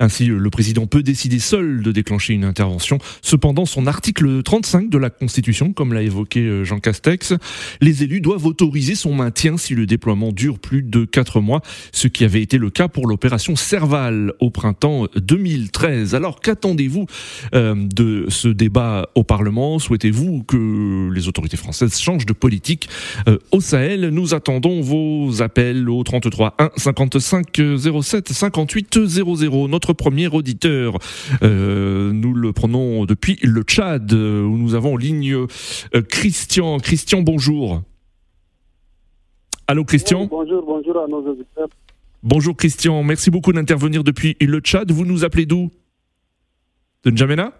Ainsi, 0.00 0.26
le 0.26 0.50
président 0.50 0.86
peut 0.86 1.02
décider 1.02 1.38
seul 1.38 1.82
de 1.82 1.92
déclencher 1.92 2.34
une 2.34 2.44
intervention. 2.44 2.98
Cependant, 3.22 3.66
son 3.66 3.86
article 3.86 4.42
35 4.42 4.88
de 4.88 4.98
la 4.98 5.10
Constitution, 5.10 5.72
comme 5.72 5.92
l'a 5.92 6.02
évoqué 6.02 6.40
euh, 6.40 6.64
Jean 6.64 6.80
Castex, 6.80 7.34
les 7.80 8.02
élus 8.02 8.20
doivent 8.20 8.46
autoriser 8.46 8.94
son 8.94 9.14
maintien 9.14 9.56
si 9.56 9.74
le 9.74 9.86
déploiement 9.86 10.32
dure 10.32 10.58
plus 10.58 10.82
de 10.82 11.04
quatre 11.04 11.40
mois, 11.40 11.60
ce 11.92 12.08
qui 12.08 12.24
avait 12.24 12.42
été 12.42 12.58
le 12.58 12.70
cas 12.70 12.88
pour 12.88 13.06
l'opération 13.06 13.56
Serval 13.56 14.32
au 14.40 14.50
printemps 14.50 15.06
2013. 15.16 16.14
Alors, 16.14 16.40
qu'attendez-vous 16.40 17.06
de 17.52 18.26
ce 18.28 18.48
débat 18.48 19.08
au 19.14 19.24
Parlement 19.24 19.61
Souhaitez-vous 19.78 20.42
que 20.42 21.10
les 21.12 21.28
autorités 21.28 21.56
françaises 21.56 21.98
changent 21.98 22.26
de 22.26 22.32
politique 22.32 22.88
euh, 23.28 23.38
au 23.52 23.60
Sahel? 23.60 24.08
Nous 24.08 24.34
attendons 24.34 24.80
vos 24.80 25.42
appels 25.42 25.88
au 25.88 26.02
33 26.02 26.54
1 26.58 26.70
55 26.76 27.60
07 28.02 28.28
58 28.28 29.06
00. 29.06 29.68
Notre 29.68 29.92
premier 29.92 30.28
auditeur, 30.28 30.98
euh, 31.42 32.12
nous 32.12 32.34
le 32.34 32.52
prenons 32.52 33.04
depuis 33.04 33.38
le 33.42 33.62
Tchad, 33.62 34.12
où 34.12 34.56
nous 34.56 34.74
avons 34.74 34.94
en 34.94 34.96
ligne 34.96 35.32
euh, 35.34 36.02
Christian. 36.08 36.78
Christian, 36.78 37.22
bonjour. 37.22 37.82
Allô 39.68 39.84
Christian? 39.84 40.26
Bonjour, 40.26 40.64
bonjour 40.64 41.02
à 41.02 41.06
nos 41.06 41.24
auditeurs. 41.26 41.68
Bonjour 42.24 42.56
Christian, 42.56 43.02
merci 43.02 43.30
beaucoup 43.30 43.52
d'intervenir 43.52 44.04
depuis 44.04 44.36
le 44.40 44.60
Tchad. 44.60 44.90
Vous 44.90 45.04
nous 45.04 45.24
appelez 45.24 45.46
d'où? 45.46 45.70
De 47.04 47.10
N'Djamena? 47.10 47.52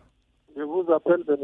Je 0.57 0.63
vous 0.63 0.85
appelle 0.93 1.25
de, 1.27 1.37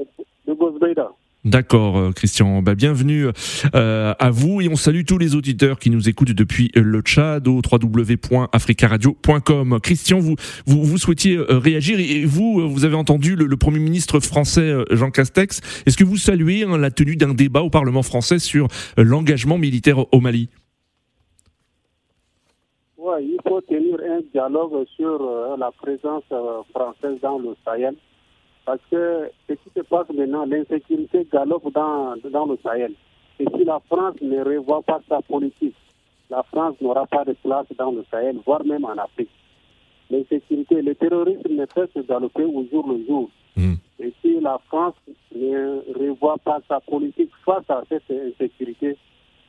de 0.54 1.08
D'accord, 1.44 1.96
euh, 1.96 2.10
Christian. 2.10 2.62
Bah, 2.62 2.74
bienvenue 2.74 3.26
euh, 3.74 4.12
à 4.18 4.30
vous 4.30 4.60
et 4.60 4.68
on 4.68 4.74
salue 4.74 5.02
tous 5.06 5.18
les 5.18 5.36
auditeurs 5.36 5.78
qui 5.78 5.88
nous 5.88 6.08
écoutent 6.08 6.32
depuis 6.32 6.72
le 6.74 7.00
Tchad 7.00 7.46
au 7.46 7.60
www.africaradio.com. 7.60 9.78
Christian, 9.80 10.18
vous, 10.18 10.34
vous, 10.66 10.82
vous 10.82 10.98
souhaitiez 10.98 11.36
euh, 11.36 11.58
réagir 11.58 12.00
et 12.00 12.24
vous, 12.24 12.68
vous 12.68 12.84
avez 12.84 12.96
entendu 12.96 13.36
le, 13.36 13.56
Premier 13.56 13.78
ministre 13.78 14.18
français 14.20 14.74
Jean 14.90 15.10
Castex. 15.10 15.60
Est-ce 15.86 15.96
que 15.96 16.04
vous 16.04 16.16
saluez 16.16 16.64
hein, 16.64 16.76
la 16.76 16.90
tenue 16.90 17.14
d'un 17.16 17.34
débat 17.34 17.62
au 17.62 17.70
Parlement 17.70 18.02
français 18.02 18.38
sur 18.38 18.68
l'engagement 18.96 19.58
militaire 19.58 20.12
au 20.12 20.20
Mali? 20.20 20.48
Oui, 22.96 23.16
il 23.22 23.38
faut 23.46 23.60
tenir 23.60 23.98
un 24.10 24.20
dialogue 24.32 24.86
sur 24.96 25.56
la 25.58 25.70
présence 25.72 26.24
française 26.72 27.18
dans 27.22 27.38
le 27.38 27.54
Sahel 27.64 27.94
parce 28.68 28.82
que 28.90 29.30
ce 29.48 29.54
qui 29.54 29.70
se 29.74 29.80
passe 29.80 30.10
maintenant, 30.10 30.44
l'insécurité 30.44 31.26
galope 31.32 31.72
dans, 31.72 32.16
dans 32.30 32.44
le 32.44 32.58
Sahel. 32.62 32.92
Et 33.40 33.46
si 33.56 33.64
la 33.64 33.80
France 33.88 34.16
ne 34.20 34.44
revoit 34.44 34.82
pas 34.82 35.00
sa 35.08 35.22
politique, 35.22 35.74
la 36.28 36.42
France 36.42 36.74
n'aura 36.82 37.06
pas 37.06 37.24
de 37.24 37.32
place 37.32 37.64
dans 37.78 37.92
le 37.92 38.04
Sahel, 38.10 38.36
voire 38.44 38.62
même 38.66 38.84
en 38.84 38.92
Afrique. 38.98 39.30
L'insécurité, 40.10 40.82
le 40.82 40.94
terrorisme 40.94 41.48
ne 41.48 41.64
fait 41.64 41.90
se 41.94 42.00
galoper 42.00 42.44
au 42.44 42.62
jour 42.70 42.86
le 42.86 43.06
jour. 43.06 43.30
Hmm. 43.56 43.76
Et 44.00 44.12
si 44.20 44.38
la 44.38 44.60
France 44.68 44.96
ne 45.34 45.80
revoit 45.98 46.36
pas 46.36 46.60
sa 46.68 46.80
politique 46.80 47.30
face 47.46 47.70
à 47.70 47.82
cette 47.88 48.10
insécurité, 48.10 48.98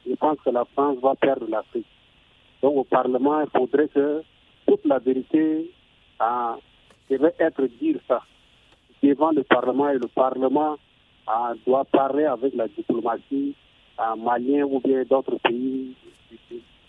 je 0.08 0.16
pense 0.16 0.38
que 0.46 0.50
la 0.50 0.64
France 0.64 0.98
va 1.02 1.16
perdre 1.16 1.46
l'Afrique. 1.50 1.88
Donc 2.62 2.78
au 2.78 2.84
Parlement, 2.86 3.42
il 3.42 3.50
faudrait 3.50 3.90
que 3.90 4.22
toute 4.66 4.86
la 4.86 5.00
vérité 5.00 5.70
ah, 6.20 6.56
devait 7.10 7.36
être 7.38 7.66
dire 7.82 8.00
ça 8.08 8.22
devant 9.04 9.32
le 9.32 9.44
Parlement 9.44 9.90
et 9.90 9.98
le 9.98 10.08
Parlement 10.08 10.78
euh, 11.30 11.56
doit 11.66 11.86
parler 11.86 12.26
avec 12.26 12.56
la 12.56 12.68
diplomatie 12.68 13.54
euh, 14.00 14.16
malienne 14.24 14.64
ou 14.64 14.80
bien 14.80 15.04
d'autres 15.10 15.38
pays 15.44 15.94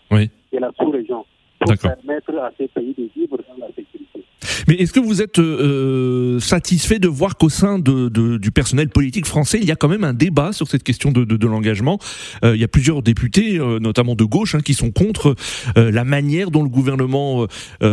oui. 0.09 0.29
de 0.51 0.57
la 0.57 0.71
sous-région 0.79 1.25
pour 1.59 1.77
permettre 1.77 2.35
à 2.39 2.51
ces 2.57 2.67
pays 2.67 2.95
de 2.97 3.07
vivre 3.15 3.37
dans 3.37 3.59
la 3.59 3.67
sécurité. 3.67 4.25
Mais 4.67 4.75
est-ce 4.75 4.93
que 4.93 4.99
vous 4.99 5.21
êtes 5.21 5.37
euh, 5.37 6.39
satisfait 6.39 6.97
de 6.97 7.07
voir 7.07 7.37
qu'au 7.37 7.49
sein 7.49 7.77
de, 7.77 8.09
du 8.09 8.51
personnel 8.51 8.89
politique 8.89 9.27
français, 9.27 9.59
il 9.61 9.65
y 9.65 9.71
a 9.71 9.75
quand 9.75 9.89
même 9.89 10.03
un 10.03 10.13
débat 10.13 10.53
sur 10.53 10.67
cette 10.67 10.83
question 10.83 11.11
de, 11.11 11.23
de, 11.23 11.47
l'engagement? 11.47 11.99
Il 12.43 12.55
y 12.55 12.63
a 12.63 12.67
plusieurs 12.67 13.03
députés, 13.03 13.59
notamment 13.79 14.15
de 14.15 14.23
gauche, 14.23 14.55
hein, 14.55 14.61
qui 14.61 14.73
sont 14.73 14.91
contre 14.91 15.35
la 15.75 16.03
manière 16.03 16.49
dont 16.49 16.63
le 16.63 16.69
gouvernement 16.69 17.45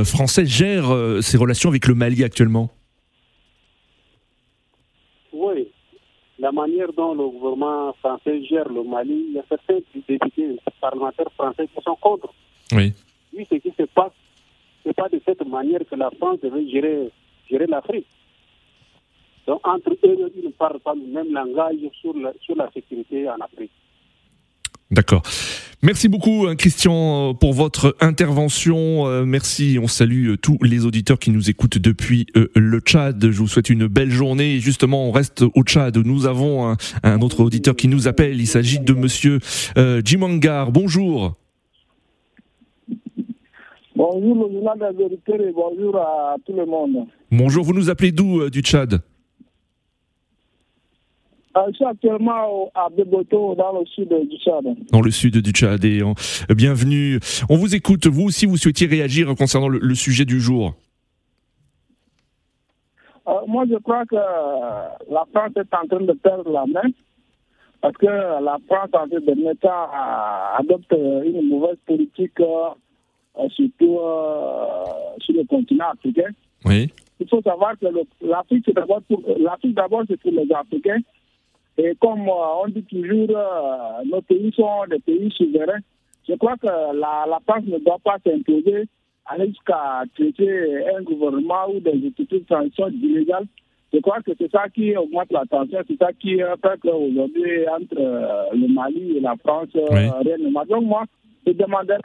français 0.04 0.46
gère 0.46 0.86
ses 1.20 1.36
relations 1.36 1.68
avec 1.68 1.86
le 1.86 1.94
Mali 1.94 2.24
actuellement. 2.24 2.70
La 6.38 6.52
manière 6.52 6.92
dont 6.92 7.14
le 7.14 7.28
gouvernement 7.28 7.92
français 7.94 8.42
gère 8.44 8.68
le 8.68 8.84
Mali, 8.84 9.26
il 9.28 9.34
y 9.34 9.38
a 9.38 9.44
certains 9.48 9.78
députés 10.08 10.56
parlementaires 10.80 11.32
français 11.34 11.66
qui 11.66 11.82
sont 11.82 11.96
contre. 11.96 12.32
Oui. 12.72 12.92
Oui, 13.36 13.46
ce 13.50 13.56
qui 13.56 13.72
se 13.76 13.82
passe, 13.84 14.12
ce 14.82 14.88
n'est 14.88 14.94
pas 14.94 15.08
de 15.08 15.20
cette 15.24 15.44
manière 15.46 15.80
que 15.90 15.96
la 15.96 16.10
France 16.10 16.38
devait 16.42 16.68
gérer, 16.68 17.10
gérer 17.50 17.66
l'Afrique. 17.66 18.06
Donc, 19.46 19.66
entre 19.66 19.90
eux, 19.92 20.32
ils 20.36 20.44
ne 20.44 20.50
parlent 20.50 20.80
pas 20.80 20.94
le 20.94 21.06
même 21.06 21.32
langage 21.32 21.76
sur 22.00 22.16
la, 22.16 22.32
sur 22.40 22.54
la 22.54 22.70
sécurité 22.70 23.28
en 23.28 23.36
Afrique. 23.36 23.72
D'accord. 24.90 25.22
Merci 25.80 26.08
beaucoup 26.08 26.46
hein, 26.48 26.56
Christian 26.56 27.34
pour 27.34 27.52
votre 27.52 27.94
intervention. 28.00 29.06
Euh, 29.06 29.24
merci, 29.24 29.78
on 29.80 29.86
salue 29.86 30.30
euh, 30.30 30.36
tous 30.36 30.58
les 30.60 30.84
auditeurs 30.84 31.20
qui 31.20 31.30
nous 31.30 31.50
écoutent 31.50 31.78
depuis 31.78 32.26
euh, 32.36 32.50
le 32.56 32.80
Tchad. 32.80 33.30
Je 33.30 33.38
vous 33.38 33.46
souhaite 33.46 33.70
une 33.70 33.86
belle 33.86 34.10
journée. 34.10 34.56
Et 34.56 34.60
justement, 34.60 35.08
on 35.08 35.12
reste 35.12 35.42
au 35.42 35.62
Tchad. 35.62 35.96
Nous 35.98 36.26
avons 36.26 36.76
un, 37.04 37.20
autre 37.20 37.44
auditeur 37.44 37.76
qui 37.76 37.86
nous 37.86 38.08
appelle. 38.08 38.40
Il 38.40 38.48
s'agit 38.48 38.80
de 38.80 38.92
monsieur 38.92 39.38
Jimangar. 40.04 40.72
Bonjour. 40.72 41.36
Bonjour 43.94 44.48
le 44.48 44.52
journal 44.52 44.96
et 44.98 45.52
bonjour 45.52 45.96
à 45.96 46.36
tout 46.44 46.54
le 46.54 46.66
monde. 46.66 47.06
Bonjour, 47.30 47.64
vous 47.64 47.74
nous 47.74 47.88
appelez 47.88 48.10
d'où 48.10 48.50
du 48.50 48.62
Tchad? 48.62 48.94
euh, 48.94 49.17
je 51.68 51.74
suis 51.74 51.84
actuellement 51.84 52.70
à 52.74 52.88
Beboto, 52.90 53.54
dans 53.54 53.78
le 53.78 53.86
sud 53.86 54.08
du 54.08 54.36
Tchad. 54.38 54.64
Dans 54.92 55.00
le 55.00 55.10
sud 55.10 55.38
du 55.38 55.50
Tchad. 55.50 55.84
Et 55.84 56.00
euh, 56.00 56.14
bienvenue. 56.54 57.18
On 57.48 57.56
vous 57.56 57.74
écoute. 57.74 58.06
Vous 58.06 58.24
aussi, 58.24 58.46
vous 58.46 58.56
souhaitiez 58.56 58.86
réagir 58.86 59.34
concernant 59.36 59.68
le, 59.68 59.94
sujet 59.94 60.24
du 60.24 60.40
jour 60.40 60.74
euh, 63.26 63.32
Moi, 63.46 63.64
je 63.70 63.76
crois 63.76 64.04
que 64.06 64.16
la 64.16 65.24
France 65.32 65.52
est 65.56 65.74
en 65.74 65.86
train 65.86 66.04
de 66.04 66.12
perdre 66.12 66.50
la 66.50 66.66
main. 66.66 66.88
Parce 67.80 67.96
que 67.96 68.06
la 68.06 68.58
France, 68.66 68.90
en 68.92 69.06
fait, 69.06 69.20
de 69.20 69.54
temps, 69.54 69.88
adopte 70.58 70.92
une 70.92 71.48
mauvaise 71.48 71.78
politique, 71.86 72.38
surtout 73.50 74.00
sur 75.20 75.34
le 75.34 75.46
continent 75.46 75.90
africain. 75.92 76.30
Oui. 76.64 76.90
Il 77.20 77.28
faut 77.28 77.42
savoir 77.42 77.74
que 77.78 77.86
l'Afrique, 78.20 78.74
d'abord, 78.74 80.02
c'est 80.08 80.20
pour 80.20 80.32
les 80.32 80.52
Africains. 80.52 80.98
Et 81.78 81.94
comme 82.00 82.28
euh, 82.28 82.62
on 82.64 82.68
dit 82.68 82.82
toujours, 82.82 83.38
euh, 83.38 84.04
nos 84.04 84.20
pays 84.22 84.52
sont 84.52 84.84
des 84.90 84.98
pays 84.98 85.30
souverains. 85.36 85.78
Je 86.28 86.34
crois 86.34 86.56
que 86.56 86.66
la, 86.66 87.24
la 87.28 87.38
France 87.46 87.64
ne 87.66 87.78
doit 87.78 88.00
pas 88.02 88.16
s'imposer 88.26 88.88
aller 89.26 89.48
jusqu'à 89.48 90.02
traiter 90.14 90.86
un 90.96 91.02
gouvernement 91.02 91.70
ou 91.72 91.80
des 91.80 91.92
institutions 92.06 92.38
de 92.38 92.44
transition 92.44 92.88
illégales. 92.88 93.46
Je 93.92 94.00
crois 94.00 94.20
que 94.22 94.32
c'est 94.36 94.50
ça 94.50 94.68
qui 94.68 94.96
augmente 94.96 95.30
la 95.30 95.44
tension, 95.46 95.78
c'est 95.86 95.98
ça 95.98 96.12
qui 96.12 96.38
fait 96.38 96.80
qu'aujourd'hui, 96.82 97.68
entre 97.68 97.98
euh, 97.98 98.44
le 98.52 98.68
Mali 98.68 99.16
et 99.16 99.20
la 99.20 99.36
France, 99.36 99.68
rien 99.72 100.36
ne 100.38 100.50
marche. 100.50 100.68
Donc 100.68 100.84
moi, 100.84 101.04
je 101.46 101.52
demandais 101.52 101.98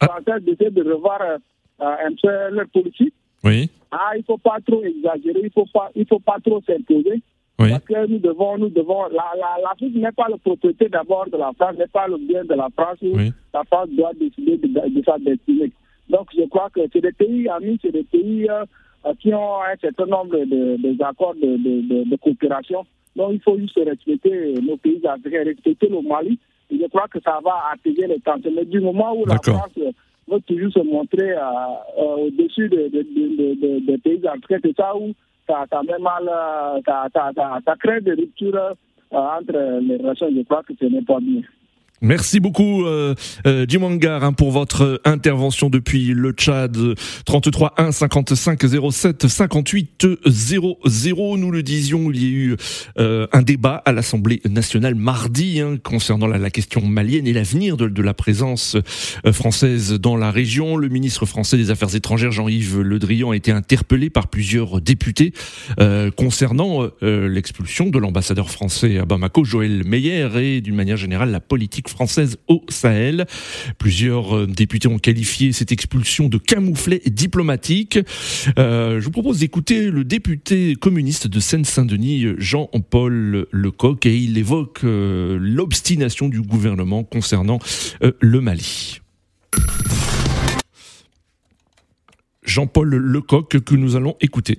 ah. 0.00 0.06
Français 0.06 0.40
d'essayer 0.40 0.70
de 0.70 0.82
revoir 0.82 1.20
un 1.78 2.14
peu 2.20 2.50
leur 2.50 2.66
politique. 2.68 3.14
Oui. 3.44 3.70
Ah, 3.90 4.12
il 4.16 4.20
ne 4.20 4.24
faut 4.24 4.38
pas 4.38 4.58
trop 4.66 4.82
exagérer, 4.82 5.40
il 5.40 5.44
ne 5.44 5.50
faut, 5.50 5.66
pas, 5.72 5.90
il 5.94 6.06
faut 6.06 6.18
pas 6.18 6.38
trop 6.44 6.60
s'imposer. 6.62 7.22
Parce 7.56 7.84
que 7.84 8.06
nous 8.06 8.18
devons, 8.18 8.58
nous 8.58 8.68
devons, 8.68 9.04
l'Afrique 9.62 9.94
la, 9.94 10.00
n'est 10.00 10.12
pas 10.12 10.26
la 10.28 10.38
propriété 10.38 10.88
d'abord 10.88 11.26
de 11.30 11.36
la 11.36 11.52
France, 11.52 11.76
n'est 11.78 11.86
pas 11.86 12.08
le 12.08 12.18
bien 12.18 12.44
de 12.44 12.54
la 12.54 12.68
France 12.74 12.98
la 13.54 13.62
France 13.64 13.88
doit 13.90 14.12
décider 14.18 14.56
de, 14.56 15.02
sa 15.04 15.18
destinée. 15.18 15.72
Donc 16.08 16.28
je 16.36 16.44
crois 16.48 16.68
que 16.74 16.80
c'est 16.92 17.00
des 17.00 17.12
pays 17.12 17.48
amis, 17.48 17.78
c'est 17.80 17.92
des 17.92 18.02
pays 18.02 18.48
euh, 18.50 18.64
qui 19.20 19.32
ont 19.32 19.62
un 19.62 19.76
certain 19.80 20.06
nombre 20.06 20.36
d'accords 20.94 21.34
de, 21.34 21.56
de, 21.56 22.10
de, 22.10 22.16
coopération. 22.16 22.84
Donc 23.14 23.30
il 23.34 23.40
faut 23.40 23.56
juste 23.58 23.78
respecter 23.78 24.54
nos 24.60 24.76
pays 24.76 25.00
africains, 25.06 25.44
respecter 25.44 25.88
le 25.88 26.02
Mali. 26.02 26.38
Et 26.70 26.78
je 26.78 26.86
crois 26.88 27.06
que 27.08 27.20
ça 27.20 27.38
va 27.44 27.70
attirer 27.72 28.08
les 28.08 28.20
tensions. 28.20 28.50
Mais 28.54 28.64
du 28.64 28.80
moment 28.80 29.14
où 29.16 29.24
la 29.26 29.36
France 29.36 29.70
veut 29.76 30.40
toujours 30.40 30.72
se 30.72 30.80
montrer 30.80 31.32
euh, 31.32 31.40
euh, 31.98 32.26
au-dessus 32.26 32.68
des 32.68 33.98
pays 33.98 34.26
africains, 34.26 34.58
c'est 34.62 34.76
ça 34.76 34.96
où 34.96 35.14
ça, 35.46 35.82
met 35.82 35.98
mal, 35.98 36.30
ça, 36.84 37.06
ça, 37.12 37.30
ça, 37.34 37.58
ça 37.64 37.74
crée 37.76 38.00
des 38.00 38.12
ruptures 38.12 38.56
euh, 38.56 38.74
entre 39.12 39.80
les 39.80 39.96
relations. 39.96 40.28
Je 40.34 40.42
crois 40.42 40.62
que 40.62 40.74
ce 40.78 40.84
n'est 40.86 41.02
pas 41.02 41.20
bien. 41.20 41.42
Merci 42.00 42.40
beaucoup 42.40 42.84
euh, 42.84 43.14
euh 43.46 43.66
hein, 44.04 44.32
pour 44.32 44.50
votre 44.50 45.00
intervention 45.04 45.70
depuis 45.70 46.08
le 46.08 46.32
Tchad. 46.32 46.76
33 47.24 47.74
1 47.78 47.92
55 47.92 48.60
07 48.90 49.28
58 49.28 50.06
00 50.26 51.36
nous 51.36 51.50
le 51.52 51.62
disions 51.62 52.10
il 52.10 52.22
y 52.22 52.26
a 52.26 52.28
eu 52.28 52.56
euh, 52.98 53.26
un 53.32 53.42
débat 53.42 53.80
à 53.84 53.92
l'Assemblée 53.92 54.42
nationale 54.48 54.96
mardi 54.96 55.60
hein, 55.60 55.76
concernant 55.82 56.26
la, 56.26 56.50
question 56.50 56.84
malienne 56.84 57.28
et 57.28 57.32
l'avenir 57.32 57.76
de, 57.76 58.02
la 58.02 58.12
présence 58.12 58.76
euh, 59.24 59.32
française 59.32 59.92
dans 59.92 60.16
la 60.16 60.32
région. 60.32 60.76
Le 60.76 60.88
ministre 60.88 61.26
français 61.26 61.56
des 61.56 61.70
Affaires 61.70 61.94
étrangères 61.94 62.32
Jean-Yves 62.32 62.80
Le 62.80 62.98
Drian 62.98 63.30
a 63.30 63.36
été 63.36 63.52
interpellé 63.52 64.10
par 64.10 64.26
plusieurs 64.26 64.80
députés 64.80 65.32
concernant 66.16 66.88
l'expulsion 67.02 67.88
de 67.88 67.98
l'ambassadeur 67.98 68.50
français 68.50 68.98
à 68.98 69.04
Bamako 69.04 69.44
Joël 69.44 69.84
Meyer 69.84 70.28
et 70.36 70.60
d'une 70.60 70.74
manière 70.74 70.96
générale 70.96 71.30
la 71.30 71.40
politique 71.40 71.83
française 71.88 72.36
au 72.48 72.62
Sahel. 72.68 73.26
Plusieurs 73.78 74.36
euh, 74.36 74.46
députés 74.46 74.88
ont 74.88 74.98
qualifié 74.98 75.52
cette 75.52 75.72
expulsion 75.72 76.28
de 76.28 76.38
camouflet 76.38 77.00
diplomatique. 77.06 77.98
Euh, 78.58 79.00
je 79.00 79.04
vous 79.04 79.10
propose 79.10 79.38
d'écouter 79.38 79.90
le 79.90 80.04
député 80.04 80.74
communiste 80.74 81.26
de 81.26 81.40
Seine-Saint-Denis, 81.40 82.26
Jean-Paul 82.38 83.46
Lecoq, 83.50 84.06
et 84.06 84.16
il 84.16 84.38
évoque 84.38 84.80
euh, 84.84 85.38
l'obstination 85.40 86.28
du 86.28 86.42
gouvernement 86.42 87.04
concernant 87.04 87.58
le 88.20 88.40
Mali. 88.40 89.00
Jean-Paul 92.44 92.94
Lecoq 92.94 93.60
que 93.64 93.74
nous 93.74 93.96
allons 93.96 94.16
écouter. 94.20 94.58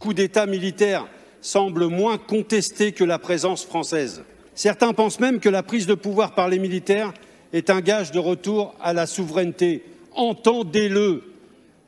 Coup 0.00 0.14
d'État 0.14 0.46
militaire 0.46 1.06
semble 1.40 1.86
moins 1.86 2.18
contesté 2.18 2.92
que 2.92 3.04
la 3.04 3.18
présence 3.18 3.64
française. 3.64 4.22
Certains 4.58 4.92
pensent 4.92 5.20
même 5.20 5.38
que 5.38 5.48
la 5.48 5.62
prise 5.62 5.86
de 5.86 5.94
pouvoir 5.94 6.34
par 6.34 6.48
les 6.48 6.58
militaires 6.58 7.14
est 7.52 7.70
un 7.70 7.80
gage 7.80 8.10
de 8.10 8.18
retour 8.18 8.74
à 8.80 8.92
la 8.92 9.06
souveraineté. 9.06 9.84
Entendez-le. 10.16 11.22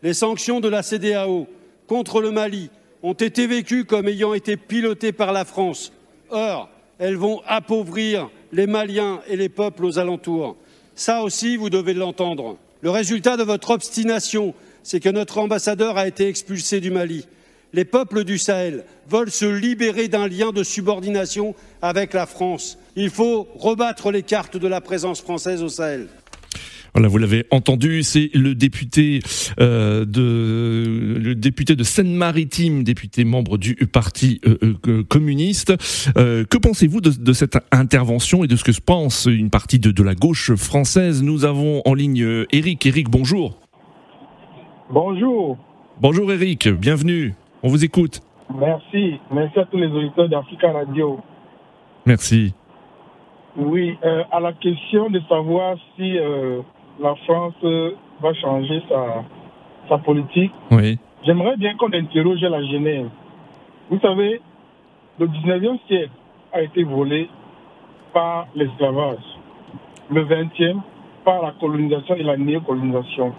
Les 0.04 0.14
sanctions 0.14 0.60
de 0.60 0.68
la 0.68 0.84
CDAO 0.84 1.48
contre 1.88 2.20
le 2.20 2.30
Mali 2.30 2.70
ont 3.02 3.14
été 3.14 3.48
vécues 3.48 3.86
comme 3.86 4.06
ayant 4.06 4.34
été 4.34 4.56
pilotées 4.56 5.10
par 5.10 5.32
la 5.32 5.44
France. 5.44 5.92
Or, 6.30 6.68
elles 7.00 7.16
vont 7.16 7.42
appauvrir 7.48 8.30
les 8.52 8.68
Maliens 8.68 9.20
et 9.26 9.34
les 9.34 9.48
peuples 9.48 9.84
aux 9.84 9.98
alentours. 9.98 10.56
Ça 10.94 11.24
aussi, 11.24 11.56
vous 11.56 11.70
devez 11.70 11.92
l'entendre. 11.92 12.56
Le 12.82 12.90
résultat 12.90 13.36
de 13.36 13.42
votre 13.42 13.70
obstination, 13.70 14.54
c'est 14.84 15.00
que 15.00 15.08
notre 15.08 15.38
ambassadeur 15.38 15.96
a 15.96 16.06
été 16.06 16.28
expulsé 16.28 16.78
du 16.78 16.92
Mali. 16.92 17.26
Les 17.72 17.84
peuples 17.84 18.24
du 18.24 18.36
Sahel 18.36 18.84
veulent 19.08 19.30
se 19.30 19.44
libérer 19.44 20.08
d'un 20.08 20.26
lien 20.26 20.50
de 20.50 20.64
subordination 20.64 21.54
avec 21.82 22.14
la 22.14 22.26
France. 22.26 22.78
Il 22.96 23.10
faut 23.10 23.46
rebattre 23.54 24.10
les 24.10 24.22
cartes 24.22 24.56
de 24.56 24.66
la 24.66 24.80
présence 24.80 25.20
française 25.20 25.62
au 25.62 25.68
Sahel. 25.68 26.08
Voilà, 26.92 27.06
vous 27.06 27.18
l'avez 27.18 27.46
entendu, 27.52 28.02
c'est 28.02 28.30
le 28.34 28.56
député 28.56 29.20
euh, 29.60 30.04
de 30.04 31.16
le 31.20 31.36
député 31.36 31.76
de 31.76 31.84
Seine-Maritime, 31.84 32.82
député 32.82 33.22
membre 33.22 33.58
du 33.58 33.76
Parti 33.76 34.40
euh, 34.44 34.74
euh, 34.88 35.04
communiste. 35.04 35.72
que 36.16 36.58
pensez-vous 36.58 37.00
de, 37.00 37.32
cette 37.32 37.58
intervention 37.70 38.42
et 38.42 38.48
de 38.48 38.56
ce 38.56 38.64
que 38.64 38.72
pense 38.84 39.26
une 39.26 39.50
partie 39.50 39.78
de, 39.78 39.92
de 39.92 40.02
la 40.02 40.16
gauche 40.16 40.54
française? 40.54 41.22
Nous 41.22 41.44
avons 41.44 41.82
en 41.84 41.94
ligne 41.94 42.44
Eric. 42.50 42.84
Eric, 42.86 43.08
bonjour. 43.08 43.60
Bonjour. 44.90 45.58
Bonjour 46.00 46.32
Eric, 46.32 46.68
bienvenue. 46.68 47.34
On 47.62 47.68
vous 47.68 47.84
écoute. 47.84 48.20
Merci. 48.54 49.20
Merci 49.30 49.58
à 49.58 49.64
tous 49.66 49.76
les 49.76 49.88
auditeurs 49.88 50.28
d'Africa 50.28 50.72
Radio. 50.72 51.20
Merci. 52.06 52.54
Oui, 53.56 53.98
à 54.32 54.40
la 54.40 54.52
question 54.54 55.10
de 55.10 55.20
savoir 55.28 55.76
si 55.96 56.14
la 57.00 57.14
France 57.26 57.54
va 58.20 58.34
changer 58.34 58.82
sa, 58.88 59.24
sa 59.88 59.98
politique. 59.98 60.52
Oui. 60.70 60.98
J'aimerais 61.24 61.56
bien 61.56 61.76
qu'on 61.76 61.92
interroge 61.92 62.40
la 62.40 62.62
Genève. 62.64 63.08
Vous 63.90 63.98
savez, 64.00 64.40
le 65.18 65.26
19e 65.26 65.78
siècle 65.86 66.10
a 66.52 66.62
été 66.62 66.82
volé 66.82 67.28
par 68.14 68.46
l'esclavage. 68.54 69.18
Le 70.10 70.24
20e 70.24 70.78
par 71.24 71.42
la 71.42 71.52
colonisation 71.60 72.14
et 72.14 72.22
la 72.22 72.36
néocolonisation. 72.36 73.32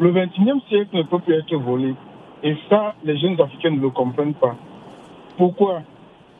Le 0.00 0.12
21e 0.12 0.60
siècle 0.68 0.96
ne 0.96 1.02
peut 1.02 1.18
plus 1.18 1.34
être 1.34 1.54
volé. 1.56 1.94
Et 2.42 2.56
ça, 2.68 2.94
les 3.04 3.16
jeunes 3.18 3.40
Africains 3.40 3.70
ne 3.70 3.80
le 3.80 3.90
comprennent 3.90 4.34
pas. 4.34 4.56
Pourquoi? 5.36 5.82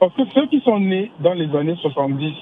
Parce 0.01 0.15
que 0.15 0.23
ceux 0.35 0.47
qui 0.47 0.61
sont 0.61 0.81
nés 0.81 1.11
dans 1.21 1.35
les 1.35 1.55
années 1.57 1.77
70 1.81 2.33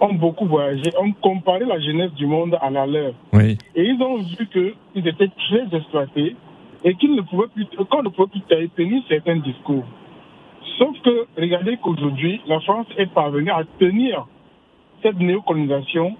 ont 0.00 0.14
beaucoup 0.14 0.46
voyagé, 0.46 0.90
ont 0.98 1.12
comparé 1.12 1.64
la 1.64 1.78
jeunesse 1.78 2.12
du 2.14 2.26
monde 2.26 2.56
à 2.60 2.70
la 2.70 2.86
leur. 2.86 3.12
Oui. 3.32 3.58
Et 3.74 3.84
ils 3.84 4.02
ont 4.02 4.16
vu 4.16 4.48
qu'ils 4.48 5.06
étaient 5.06 5.28
très 5.28 5.76
exploités 5.76 6.34
et 6.82 6.94
qu'ils 6.94 7.14
ne 7.14 7.20
pouvaient 7.22 7.48
plus, 7.54 7.66
qu'on 7.66 8.02
ne 8.02 8.08
pouvait 8.08 8.28
plus 8.28 8.68
tenir 8.70 9.02
certains 9.08 9.36
discours. 9.36 9.84
Sauf 10.78 10.98
que, 11.02 11.26
regardez 11.38 11.76
qu'aujourd'hui, 11.76 12.40
la 12.46 12.58
France 12.60 12.86
est 12.96 13.12
parvenue 13.12 13.50
à 13.50 13.62
tenir 13.78 14.26
cette 15.02 15.18
néocolonisation 15.18 16.16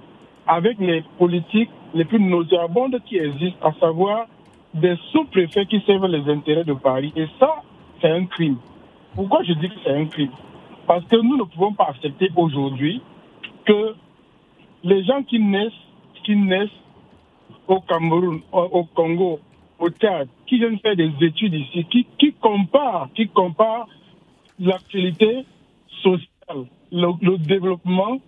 avec 0.46 0.78
les 0.78 1.02
politiques 1.18 1.70
les 1.94 2.04
plus 2.04 2.20
nauséabondes 2.20 3.00
qui 3.06 3.16
existent, 3.16 3.66
à 3.66 3.72
savoir 3.80 4.26
des 4.74 4.96
sous-préfets 5.10 5.66
qui 5.66 5.80
servent 5.86 6.06
les 6.06 6.30
intérêts 6.30 6.64
de 6.64 6.74
Paris. 6.74 7.12
Et 7.16 7.26
ça, 7.38 7.62
c'est 8.00 8.10
un 8.10 8.24
crime. 8.26 8.56
Pourquoi 9.14 9.42
je 9.42 9.52
dis 9.54 9.68
que 9.68 9.74
c'est 9.84 9.92
un 9.92 10.06
crime? 10.06 10.30
Parce 10.86 11.04
que 11.06 11.16
nous 11.16 11.36
ne 11.36 11.44
pouvons 11.44 11.72
pas 11.72 11.88
accepter 11.90 12.30
aujourd'hui 12.36 13.00
que 13.64 13.94
les 14.82 15.04
gens 15.04 15.22
qui 15.22 15.38
naissent, 15.38 15.72
qui 16.24 16.36
naissent 16.36 16.70
au 17.68 17.80
Cameroun, 17.80 18.40
au, 18.52 18.84
Congo, 18.94 19.40
au 19.78 19.90
Tchad, 19.90 20.28
qui 20.46 20.58
viennent 20.58 20.78
faire 20.78 20.96
des 20.96 21.12
études 21.20 21.54
ici, 21.54 21.84
qui, 21.90 22.06
qui 22.18 22.32
comparent, 22.34 23.08
qui 23.14 23.28
comparent 23.28 23.88
l'actualité 24.58 25.44
sociale, 26.02 26.66
le, 26.90 27.38
développement, 27.38 28.18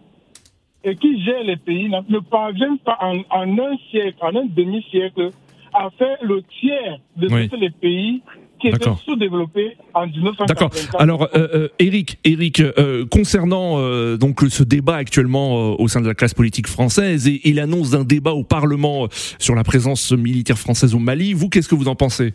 et 0.84 0.96
qui 0.96 1.22
gèrent 1.22 1.44
les 1.44 1.56
pays, 1.56 1.88
ne 1.88 2.18
parviennent 2.18 2.78
pas 2.78 2.98
en, 3.00 3.22
un 3.30 3.76
siècle, 3.90 4.18
en 4.20 4.36
un 4.36 4.44
demi-siècle, 4.44 5.30
à 5.74 5.90
faire 5.98 6.16
le 6.22 6.42
tiers 6.60 6.98
de 7.16 7.28
tous 7.48 7.56
les 7.56 7.70
pays 7.70 8.22
qui 8.60 8.68
était 8.68 8.90
sous-développé 9.04 9.76
en 9.92 10.06
1954. 10.06 10.46
D'accord. 10.46 11.00
Alors, 11.00 11.22
euh, 11.34 11.48
euh, 11.54 11.68
Eric, 11.78 12.18
Eric 12.24 12.60
euh, 12.60 13.04
concernant 13.06 13.76
donc 14.16 14.40
ce 14.48 14.62
débat 14.62 14.96
actuellement 14.96 15.78
au 15.78 15.88
sein 15.88 16.00
de 16.00 16.06
la 16.06 16.14
classe 16.14 16.34
politique 16.34 16.68
française 16.68 17.28
et, 17.28 17.52
l'annonce 17.52 17.90
d'un 17.90 18.04
débat 18.04 18.32
au 18.32 18.44
Parlement 18.44 19.08
sur 19.38 19.54
la 19.54 19.64
présence 19.64 20.12
militaire 20.12 20.58
française 20.58 20.94
au 20.94 20.98
Mali, 20.98 21.32
vous, 21.32 21.48
qu'est-ce 21.48 21.68
que 21.68 21.74
vous 21.74 21.88
en 21.88 21.94
pensez? 21.94 22.34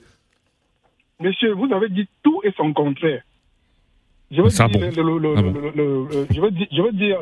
Monsieur, 1.20 1.54
vous 1.54 1.72
avez 1.74 1.90
dit 1.90 2.08
tout 2.24 2.42
et 2.44 2.52
son 2.56 2.72
contraire. 2.74 3.22
Je 4.32 4.42
veux, 4.42 4.50
dire, 6.92 7.18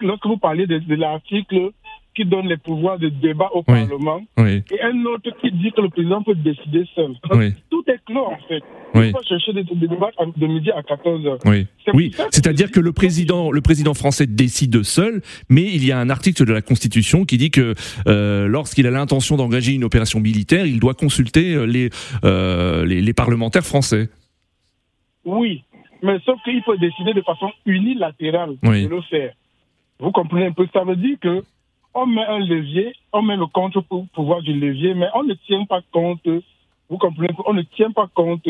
lorsque 0.00 0.26
vous 0.26 0.38
parlez 0.38 0.66
de 0.66 0.94
l'article 0.94 1.72
qui 2.16 2.24
donne 2.24 2.48
les 2.48 2.56
pouvoirs 2.56 2.98
de 2.98 3.10
débat 3.10 3.50
au 3.52 3.62
Parlement, 3.62 4.22
et 4.38 4.82
un 4.82 5.04
autre 5.04 5.30
qui 5.40 5.52
dit 5.52 5.70
que 5.70 5.82
le 5.82 5.90
président 5.90 6.22
peut 6.22 6.34
décider 6.34 6.84
seul. 6.94 7.12
Tout 7.70 7.84
est 7.88 8.02
clair, 8.06 8.24
en 8.24 8.38
fait. 8.48 8.62
Il 8.94 9.12
faut 9.12 9.22
chercher 9.22 9.52
des, 9.52 9.64
débats 9.64 10.10
de 10.18 10.46
midi 10.46 10.70
à 10.70 10.82
14 10.82 11.24
h 11.24 11.38
Oui, 11.44 11.66
oui. 11.92 12.12
c'est-à-dire 12.30 12.70
que 12.70 12.80
le 12.80 12.92
président, 12.92 13.50
le 13.50 13.60
président 13.60 13.92
français 13.92 14.26
décide 14.26 14.82
seul, 14.82 15.20
mais 15.50 15.62
il 15.62 15.84
y 15.84 15.92
a 15.92 15.98
un 15.98 16.08
article 16.08 16.46
de 16.46 16.52
la 16.54 16.62
Constitution 16.62 17.26
qui 17.26 17.36
dit 17.36 17.50
que 17.50 17.74
euh, 18.08 18.48
lorsqu'il 18.48 18.86
a 18.86 18.90
l'intention 18.90 19.36
d'engager 19.36 19.74
une 19.74 19.84
opération 19.84 20.18
militaire, 20.18 20.64
il 20.64 20.80
doit 20.80 20.94
consulter 20.94 21.54
euh, 21.54 21.66
les, 21.66 21.90
euh, 22.24 22.86
les, 22.86 23.02
les 23.02 23.12
parlementaires 23.12 23.66
français. 23.66 24.08
Oui, 25.26 25.62
mais 26.02 26.18
sauf 26.24 26.40
qu'il 26.44 26.62
peut 26.62 26.78
décider 26.78 27.12
de 27.12 27.20
façon 27.20 27.50
unilatérale 27.66 28.56
de 28.62 28.88
le 28.88 29.02
faire. 29.02 29.34
Vous 29.98 30.12
comprenez 30.12 30.46
un 30.46 30.52
peu 30.52 30.66
Ça 30.72 30.84
veut 30.84 30.96
dire 30.96 31.16
que 31.20 31.42
on 31.96 32.06
met 32.06 32.24
un 32.26 32.38
levier, 32.38 32.94
on 33.12 33.22
met 33.22 33.36
le 33.36 33.46
contre-pouvoir 33.46 34.42
du 34.42 34.52
levier, 34.52 34.94
mais 34.94 35.08
on 35.14 35.24
ne 35.24 35.34
tient 35.34 35.64
pas 35.64 35.80
compte, 35.90 36.28
vous 36.90 36.98
comprenez, 36.98 37.30
on 37.46 37.54
ne 37.54 37.62
tient 37.62 37.90
pas 37.90 38.08
compte 38.14 38.46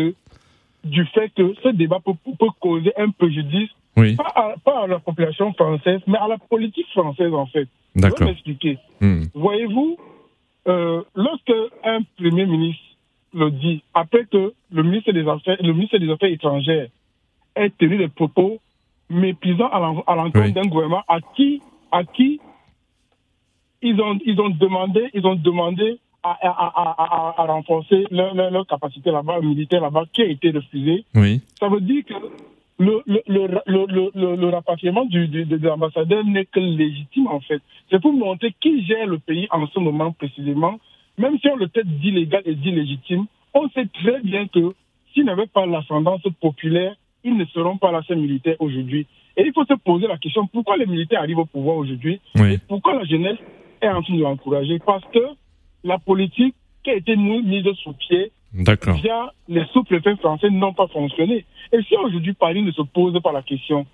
du 0.85 1.07
fait 1.07 1.31
que 1.31 1.55
ce 1.63 1.69
débat 1.69 2.01
peut, 2.05 2.13
causer 2.61 2.93
un 2.97 3.11
préjudice, 3.11 3.71
pas, 3.95 4.83
à, 4.83 4.87
la 4.87 4.99
population 4.99 5.53
française, 5.55 6.01
mais 6.07 6.19
à 6.19 6.27
la 6.27 6.39
politique 6.39 6.89
française 6.89 7.33
en 7.33 7.47
fait. 7.47 7.69
D'accord. 7.95 8.19
Je 8.19 8.25
vais 8.25 8.31
m'expliquer. 8.31 8.79
Hmm. 9.01 9.23
Voyez-vous, 9.35 9.97
euh, 10.69 11.03
lorsque 11.15 11.55
un 11.85 12.01
premier 12.19 12.47
ministre 12.47 12.83
le 13.33 13.51
dit, 13.51 13.83
après 13.95 14.25
que 14.25 14.53
le 14.73 14.83
ministre 14.83 15.13
des 15.13 15.27
Affaires, 15.29 15.57
le 15.61 15.73
ministre 15.73 15.99
des 15.99 16.11
Affaires 16.11 16.31
étrangères 16.31 16.89
ait 17.55 17.71
tenu 17.71 17.97
des 17.97 18.09
propos 18.09 18.59
méprisants 19.09 19.69
à 19.69 19.79
l'encontre 20.17 20.53
d'un 20.53 20.67
gouvernement 20.67 21.05
à 21.07 21.21
qui, 21.37 21.63
à 21.93 22.03
qui 22.03 22.41
ils 23.83 24.01
ont, 24.01 24.19
ils 24.25 24.41
ont 24.41 24.51
demandé, 24.51 25.11
ils 25.15 25.27
ont 25.27 25.35
demandé 25.37 25.99
à, 26.23 26.31
à, 26.43 27.35
à, 27.39 27.43
à 27.43 27.47
renforcer 27.47 28.05
leur, 28.11 28.35
leur, 28.35 28.67
capacité 28.67 29.11
là-bas, 29.11 29.41
militaire 29.41 29.81
là-bas, 29.81 30.05
qui 30.13 30.23
a 30.23 30.27
été 30.27 30.51
refusé. 30.51 31.05
Oui. 31.15 31.41
Ça 31.61 31.69
veut 31.69 31.81
dire 31.81 32.05
que 32.05 32.15
le, 32.79 33.03
le, 33.07 33.23
le, 33.27 34.11
le, 34.15 34.37
le 34.37 34.49
rapatriement 34.49 35.05
du, 35.05 35.29
du, 35.29 35.45
de 35.45 35.57
l'ambassadeur 35.67 36.25
n'est 36.25 36.45
que 36.47 36.61
légitime, 36.61 37.27
en 37.29 37.41
fait. 37.41 37.63
C'est 37.91 38.01
pour 38.01 38.13
montrer 38.13 38.55
qui 38.61 38.85
gère 38.85 39.07
le 39.07 39.19
pays 39.19 39.47
en 39.51 39.67
ce 39.67 39.79
moment 39.79 40.13
précisément. 40.13 40.79
Même 41.19 41.39
si 41.39 41.49
on 41.49 41.57
le 41.57 41.69
traite 41.69 41.87
d'illégal 41.87 42.43
et 42.45 42.55
d'illégitime, 42.55 43.27
on 43.55 43.69
sait 43.71 43.87
très 43.87 44.21
bien 44.21 44.47
que 44.49 44.75
s'ils 45.13 45.25
n'avaient 45.25 45.47
pas 45.47 45.65
l'ascendance 45.65 46.21
populaire, 46.41 46.95
ils 47.25 47.37
ne 47.37 47.45
seront 47.47 47.79
pas 47.79 47.91
là, 47.91 48.03
ces 48.07 48.17
militaires 48.17 48.57
aujourd'hui. 48.59 49.07
Et 49.37 49.45
il 49.47 49.53
faut 49.53 49.65
se 49.65 49.75
poser 49.75 50.07
la 50.07 50.19
question 50.19 50.47
pourquoi 50.47 50.77
les 50.77 50.87
militaires 50.87 51.21
arrivent 51.21 51.39
au 51.39 51.47
pouvoir 51.47 51.77
aujourd'hui? 51.77 52.21
Oui. 52.37 52.59
pourquoi 52.69 52.95
la 52.95 53.05
jeunesse 53.05 53.39
est 53.81 53.89
en 53.89 54.03
train 54.03 54.15
de 54.15 54.23
l'encourager 54.23 54.79
parce 54.79 55.05
que 55.13 55.21
la 55.85 55.99
politique 55.99 56.55
qui 56.83 56.91
a 56.91 56.95
été 56.95 57.17
mise 57.17 57.65
sous 57.83 57.93
pied 57.93 58.33
via 58.53 59.33
les 59.49 59.65
sous-préfets 59.73 60.17
français 60.17 60.51
n'ont 60.51 60.73
pas 60.73 60.87
fonctionné. 60.89 61.45
Et 61.73 61.83
si 61.83 61.97
aujourd'hui 61.97 62.33
Paris 62.33 62.63
ne 62.63 62.73
se 62.73 62.83
pose 62.83 63.21
pas 63.23 63.33
la 63.33 63.43
question, 63.43 63.87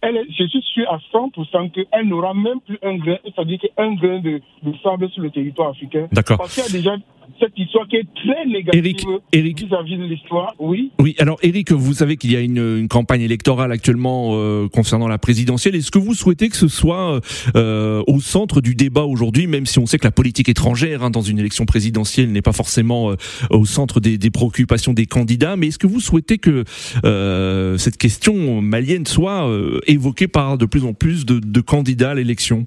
elle 0.00 0.24
je 0.30 0.44
suis 0.44 0.62
sûr 0.62 0.90
à 0.90 0.98
100% 1.12 1.70
qu'elle 1.72 2.06
n'aura 2.06 2.34
même 2.34 2.60
plus 2.60 2.78
un 2.82 2.96
grain, 2.96 3.18
c'est-à-dire 3.24 3.58
qu'un 3.60 3.94
grain 3.94 4.20
de, 4.20 4.40
de 4.62 4.72
sable 4.82 5.10
sur 5.10 5.22
le 5.22 5.30
territoire 5.30 5.70
africain. 5.70 6.08
Parce 6.36 6.54
qu'il 6.54 6.62
y 6.62 6.66
a 6.66 6.80
déjà 6.80 6.96
cette 7.40 7.56
histoire 7.56 7.86
qui 7.88 7.96
est 7.96 8.06
très 8.14 8.46
négative 8.46 9.20
vis-à-vis 9.32 9.96
de 9.96 10.04
l'histoire. 10.04 10.54
Oui. 10.58 10.90
Oui. 10.98 11.14
Alors, 11.18 11.38
Eric, 11.42 11.72
vous 11.72 11.94
savez 11.94 12.16
qu'il 12.16 12.32
y 12.32 12.36
a 12.36 12.40
une, 12.40 12.58
une, 12.58 12.88
campagne 12.88 13.22
électorale 13.22 13.72
actuellement 13.72 14.30
euh, 14.32 14.68
concernant 14.68 15.08
la 15.08 15.18
présidentielle. 15.18 15.74
Est-ce 15.74 15.90
que 15.90 15.98
vous 15.98 16.14
souhaitez 16.14 16.48
que 16.48 16.56
ce 16.56 16.68
soit 16.68 17.20
euh, 17.56 18.02
au 18.06 18.20
centre 18.20 18.60
du 18.60 18.74
débat 18.74 19.04
aujourd'hui, 19.04 19.46
même 19.46 19.66
si 19.66 19.78
on 19.78 19.86
sait 19.86 19.98
que 19.98 20.06
la 20.06 20.10
politique 20.10 20.48
étrangère 20.48 21.02
hein, 21.02 21.10
dans 21.10 21.22
une 21.22 21.38
élection 21.38 21.64
présidentielle 21.64 22.32
n'est 22.32 22.42
pas 22.42 22.52
forcément 22.52 23.10
euh, 23.10 23.16
au 23.50 23.64
centre 23.64 24.00
des, 24.00 24.18
des, 24.18 24.30
préoccupations 24.30 24.92
des 24.92 25.06
candidats, 25.06 25.56
mais 25.56 25.68
est-ce 25.68 25.78
que 25.78 25.86
vous 25.86 26.00
souhaitez 26.00 26.38
que 26.38 26.64
euh, 27.04 27.78
cette 27.78 27.96
question 27.96 28.60
malienne 28.62 29.06
soit 29.06 29.48
évoquée 29.86 30.28
par 30.28 30.58
de 30.58 30.66
plus 30.66 30.84
en 30.84 30.92
plus 30.92 31.26
de, 31.26 31.38
de 31.38 31.60
candidats 31.60 32.10
à 32.10 32.14
l'élection? 32.14 32.66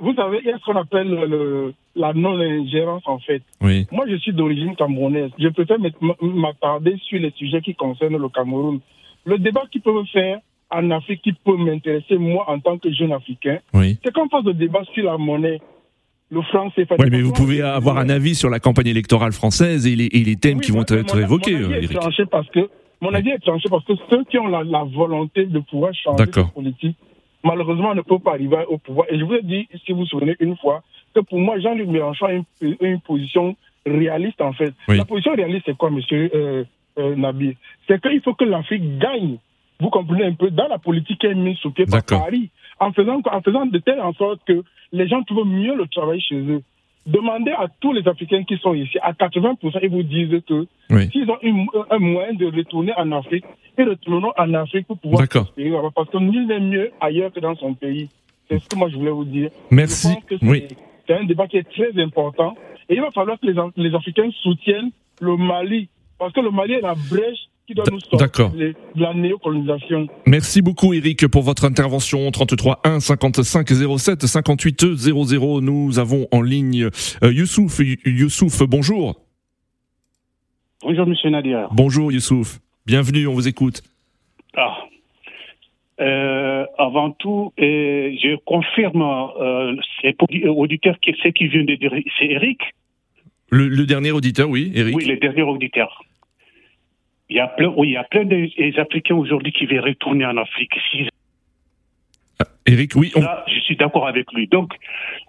Vous 0.00 0.14
savez, 0.14 0.40
il 0.42 0.48
y 0.48 0.52
a 0.52 0.58
ce 0.58 0.64
qu'on 0.64 0.76
appelle 0.76 1.08
le, 1.08 1.72
la 1.94 2.12
non-ingérence, 2.12 3.02
en 3.06 3.18
fait. 3.18 3.42
Oui. 3.60 3.86
Moi, 3.92 4.04
je 4.08 4.16
suis 4.16 4.32
d'origine 4.32 4.74
camerounaise. 4.76 5.30
Je 5.38 5.48
préfère 5.48 5.78
m'attarder 6.20 6.96
sur 7.08 7.18
les 7.20 7.30
sujets 7.32 7.60
qui 7.60 7.74
concernent 7.74 8.16
le 8.18 8.28
Cameroun. 8.28 8.80
Le 9.24 9.38
débat 9.38 9.62
qu'ils 9.70 9.82
peuvent 9.82 10.04
faire 10.12 10.38
en 10.70 10.90
Afrique 10.90 11.22
qui 11.22 11.32
peut 11.32 11.56
m'intéresser, 11.56 12.16
moi, 12.18 12.44
en 12.50 12.58
tant 12.58 12.76
que 12.78 12.92
jeune 12.92 13.12
Africain, 13.12 13.58
oui. 13.72 13.98
c'est 14.04 14.12
qu'on 14.12 14.28
fasse 14.28 14.44
le 14.44 14.54
débat 14.54 14.82
sur 14.92 15.04
la 15.04 15.16
monnaie. 15.16 15.60
Le 16.30 16.40
franc 16.42 16.70
CFA. 16.70 16.96
Oui, 16.98 17.08
mais 17.10 17.20
vous 17.20 17.32
pouvez 17.32 17.60
avoir 17.62 17.98
un 17.98 18.08
avis 18.08 18.34
sur 18.34 18.50
la 18.50 18.58
campagne 18.58 18.88
électorale 18.88 19.32
française 19.32 19.86
et 19.86 19.94
les, 19.94 20.06
et 20.06 20.24
les 20.24 20.36
thèmes 20.36 20.56
Oui, 20.58 20.64
qui 20.64 20.72
vont 20.72 20.80
être 20.82 21.20
évoqués, 21.20 21.52
mon 21.52 21.64
avis 21.66 21.74
est 21.74 21.84
Eric. 21.84 21.98
tranché 22.00 22.24
parce 22.26 22.48
que 22.48 22.68
mon 23.00 23.12
avis 23.14 23.28
est 23.30 23.38
tranché 23.38 23.68
parce 23.70 23.84
que 23.84 23.92
ceux 24.10 24.24
qui 24.24 24.38
ont 24.38 24.48
la, 24.48 24.64
la 24.64 24.82
volonté 24.84 25.44
de 25.46 25.58
pouvoir 25.60 25.92
changer 25.94 26.24
cette 26.32 26.52
politique, 26.52 26.96
malheureusement, 27.44 27.94
ne 27.94 28.00
peuvent 28.00 28.18
pas 28.20 28.32
arriver 28.32 28.64
au 28.68 28.78
pouvoir. 28.78 29.06
Et 29.10 29.18
je 29.18 29.24
vous 29.24 29.34
ai 29.34 29.42
dit, 29.42 29.68
si 29.84 29.92
vous 29.92 30.00
vous 30.00 30.06
souvenez 30.06 30.36
une 30.40 30.56
fois, 30.56 30.82
que 31.14 31.20
pour 31.20 31.38
moi, 31.38 31.58
Jean-Luc 31.60 31.88
Mélenchon 31.88 32.26
a 32.26 32.32
une, 32.32 32.44
une 32.80 33.00
position 33.00 33.56
réaliste 33.86 34.40
en 34.40 34.52
fait. 34.52 34.72
Oui. 34.88 34.96
La 34.96 35.04
position 35.04 35.34
réaliste, 35.34 35.64
c'est 35.66 35.76
quoi, 35.76 35.90
Monsieur 35.90 36.30
euh, 36.34 36.64
euh, 36.98 37.14
Nabil? 37.14 37.56
C'est 37.86 38.00
qu'il 38.00 38.20
faut 38.22 38.34
que 38.34 38.44
l'Afrique 38.44 38.98
gagne. 38.98 39.36
Vous 39.80 39.90
comprenez 39.90 40.24
un 40.24 40.34
peu? 40.34 40.50
Dans 40.50 40.68
la 40.68 40.78
politique 40.78 41.20
qui 41.20 41.26
est 41.26 41.34
mise 41.34 41.58
sous 41.58 41.70
pied 41.70 41.84
par. 41.84 42.02
Paris, 42.04 42.50
en 42.80 42.92
faisant 42.92 43.20
en 43.30 43.40
faisant 43.42 43.66
de 43.66 43.78
telle 43.78 44.00
en 44.00 44.12
sorte 44.14 44.40
que 44.46 44.62
les 44.92 45.08
gens 45.08 45.22
trouvent 45.24 45.46
mieux 45.46 45.74
le 45.76 45.86
travail 45.88 46.20
chez 46.20 46.36
eux. 46.36 46.62
Demandez 47.06 47.50
à 47.50 47.66
tous 47.80 47.92
les 47.92 48.06
Africains 48.08 48.44
qui 48.44 48.56
sont 48.58 48.72
ici, 48.72 48.96
à 49.02 49.12
80%, 49.12 49.78
ils 49.82 49.90
vous 49.90 50.02
disent 50.02 50.40
que 50.48 50.66
Oui. 50.90 51.10
s'ils 51.12 51.30
ont 51.30 51.36
une- 51.42 51.66
un 51.90 51.98
moyen 51.98 52.32
de 52.32 52.46
retourner 52.46 52.92
en 52.96 53.12
Afrique, 53.12 53.44
ils 53.78 53.86
retourneront 53.88 54.32
en 54.38 54.54
Afrique 54.54 54.86
pour 54.86 54.96
pouvoir 54.98 55.22
là-bas, 55.34 55.88
parce 55.94 56.08
que 56.08 56.16
nul 56.18 56.46
n'est 56.46 56.60
mieux 56.60 56.90
ailleurs 57.00 57.30
que 57.32 57.40
dans 57.40 57.54
son 57.56 57.74
pays. 57.74 58.08
C'est 58.48 58.58
ce 58.58 58.68
que 58.68 58.76
moi 58.76 58.88
je 58.88 58.96
voulais 58.96 59.10
vous 59.10 59.24
dire. 59.26 59.50
Merci. 59.70 60.08
Je 60.08 60.14
pense 60.14 60.24
que 60.24 60.38
c'est 60.38 60.46
Oui. 60.48 60.64
c'est 61.06 61.14
un 61.14 61.24
débat 61.24 61.46
qui 61.46 61.58
est 61.58 61.68
très 61.70 61.92
important. 62.02 62.56
Et 62.88 62.94
il 62.94 63.00
va 63.02 63.10
falloir 63.10 63.38
que 63.38 63.46
les, 63.46 63.54
les 63.76 63.94
Africains 63.94 64.30
soutiennent 64.42 64.90
le 65.20 65.36
Mali, 65.36 65.88
parce 66.18 66.32
que 66.32 66.40
le 66.40 66.50
Mali 66.50 66.74
est 66.74 66.80
la 66.80 66.94
brèche 66.94 67.48
qui 67.66 67.74
doit 67.74 67.84
nous 67.90 68.00
sortir 68.00 68.18
d'accord. 68.18 68.50
de 68.52 68.74
la 68.96 69.14
néocolonisation. 69.14 70.06
Merci 70.26 70.60
beaucoup 70.62 70.92
Eric 70.92 71.26
pour 71.28 71.42
votre 71.42 71.64
intervention 71.64 72.30
33 72.30 72.80
1 72.84 73.00
55 73.00 73.68
07 73.98 74.26
58 74.26 74.94
00 74.96 75.60
nous 75.62 75.98
avons 75.98 76.26
en 76.30 76.42
ligne 76.42 76.88
euh, 77.22 77.32
Youssouf 77.32 77.80
Youssouf 78.04 78.62
bonjour 78.64 79.20
Bonjour, 80.82 81.06
monsieur 81.06 81.30
Nadir. 81.30 81.68
bonjour 81.72 82.12
Youssouf 82.12 82.58
bienvenue 82.86 83.26
on 83.26 83.32
vous 83.32 83.48
écoute 83.48 83.82
Ah. 84.56 84.76
Euh, 86.00 86.66
avant 86.76 87.12
tout, 87.12 87.52
euh, 87.60 88.10
je 88.20 88.36
confirme 88.44 89.00
euh, 89.40 89.76
ces 90.02 90.12
auditeurs 90.48 90.98
qui 91.00 91.14
ce 91.22 91.28
qu'il 91.28 91.48
vient 91.50 91.62
de 91.64 91.76
dire. 91.76 91.92
C'est 92.18 92.26
Eric 92.26 92.60
le, 93.50 93.68
le 93.68 93.86
dernier 93.86 94.10
auditeur 94.10 94.50
oui 94.50 94.72
Eric 94.74 94.96
Oui, 94.96 95.04
le 95.06 95.16
dernier 95.16 95.42
auditeur. 95.42 96.02
Il 97.30 97.36
y 97.36 97.40
a 97.40 97.48
plein, 97.48 97.72
oui, 97.76 97.88
il 97.88 97.92
y 97.92 97.96
a 97.96 98.04
plein 98.04 98.24
des 98.24 98.52
des 98.56 98.78
Africains 98.78 99.14
aujourd'hui 99.16 99.52
qui 99.52 99.66
veulent 99.66 99.80
retourner 99.80 100.26
en 100.26 100.36
Afrique. 100.36 100.72
Si 100.90 101.08
Eric 102.66 102.92
oui 102.96 103.12
on- 103.16 103.20
Là, 103.20 103.44
je 103.46 103.60
suis 103.60 103.76
d'accord 103.76 104.06
avec 104.06 104.32
lui. 104.32 104.46
Donc, 104.48 104.72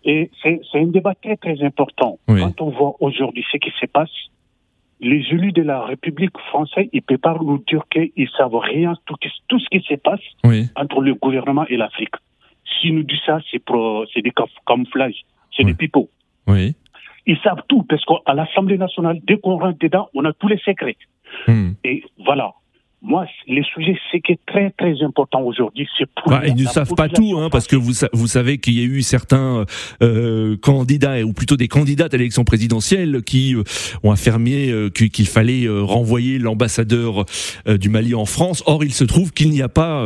et 0.04 0.30
c'est 0.42 0.60
c'est 0.72 0.80
un 0.80 0.88
débat 0.88 1.14
très, 1.16 1.36
très 1.38 1.62
important. 1.64 2.18
Oui. 2.28 2.42
Quand 2.42 2.62
on 2.62 2.70
voit 2.70 2.96
aujourd'hui 3.00 3.46
ce 3.52 3.58
qui 3.58 3.72
se 3.80 3.86
passe, 3.86 4.12
les 5.02 5.22
élus 5.32 5.52
de 5.52 5.62
la 5.62 5.82
République 5.84 6.38
française, 6.50 6.88
ils 6.94 6.98
ne 6.98 7.02
peuvent 7.02 7.18
pas 7.18 7.38
nous 7.42 7.62
dire 7.68 7.84
qu'ils 7.92 8.30
savent 8.38 8.56
rien, 8.56 8.94
tout, 9.06 9.16
tout 9.50 9.60
ce 9.60 9.68
qui 9.70 9.82
se 9.86 9.96
passe 9.96 10.22
oui 10.46 10.68
entre 10.76 11.02
le 11.02 11.14
gouvernement 11.16 11.66
et 11.68 11.76
l'Afrique. 11.78 12.16
S'ils 12.66 12.96
nous 12.96 13.04
disent 13.04 13.20
ça, 13.26 13.40
c'est 13.52 13.60
pro- 13.60 14.06
c'est 14.14 14.22
des 14.22 14.32
cam- 14.32 14.48
camouflages, 14.66 15.22
c'est 15.56 15.64
des 15.64 15.74
pipeaux. 15.78 16.10
oui 16.48 16.74
Ils 17.28 17.38
savent 17.40 17.64
tout, 17.68 17.84
parce 17.84 18.04
qu'à 18.06 18.34
l'Assemblée 18.34 18.78
nationale, 18.78 19.20
dès 19.24 19.38
qu'on 19.38 19.58
rentre 19.58 19.78
dedans, 19.80 20.08
on 20.14 20.24
a 20.26 20.32
tous 20.34 20.48
les 20.48 20.58
secrets. 20.60 20.96
Hmm. 21.48 21.72
Et 21.84 22.04
voilà. 22.26 22.54
Moi, 23.08 23.28
les 23.48 23.62
sujets, 23.62 23.96
ce 24.12 24.18
qui 24.18 24.32
est 24.32 24.40
très, 24.48 24.72
très 24.72 25.04
important 25.04 25.44
aujourd'hui, 25.44 25.88
c'est 25.96 26.08
pour. 26.08 26.32
Bah, 26.32 26.42
ils 26.48 26.56
ne 26.56 26.66
savent 26.66 26.96
pas 26.96 27.08
tout, 27.08 27.38
hein, 27.38 27.50
parce 27.52 27.68
que 27.68 27.76
vous, 27.76 27.92
vous 28.14 28.26
savez 28.26 28.58
qu'il 28.58 28.74
y 28.74 28.82
a 28.82 28.84
eu 28.84 29.04
certains 29.04 29.64
euh, 30.02 30.58
candidats, 30.58 31.24
ou 31.24 31.32
plutôt 31.32 31.56
des 31.56 31.68
candidates 31.68 32.16
à 32.16 32.18
l'élection 32.18 32.46
présidentielle, 32.46 33.22
qui 33.24 33.54
euh, 33.54 33.62
ont 34.02 34.10
affirmé 34.12 34.72
euh, 34.72 34.90
qu'il 34.90 35.28
fallait 35.28 35.66
euh, 35.66 35.84
renvoyer 35.84 36.40
l'ambassadeur 36.40 37.26
du 37.68 37.90
Mali 37.90 38.16
en 38.16 38.26
France. 38.26 38.64
Or, 38.66 38.84
il 38.84 38.94
se 38.94 39.04
trouve 39.04 39.34
qu'il 39.34 39.52
n'y 39.52 39.62
a 39.62 39.70
pas, 39.70 40.04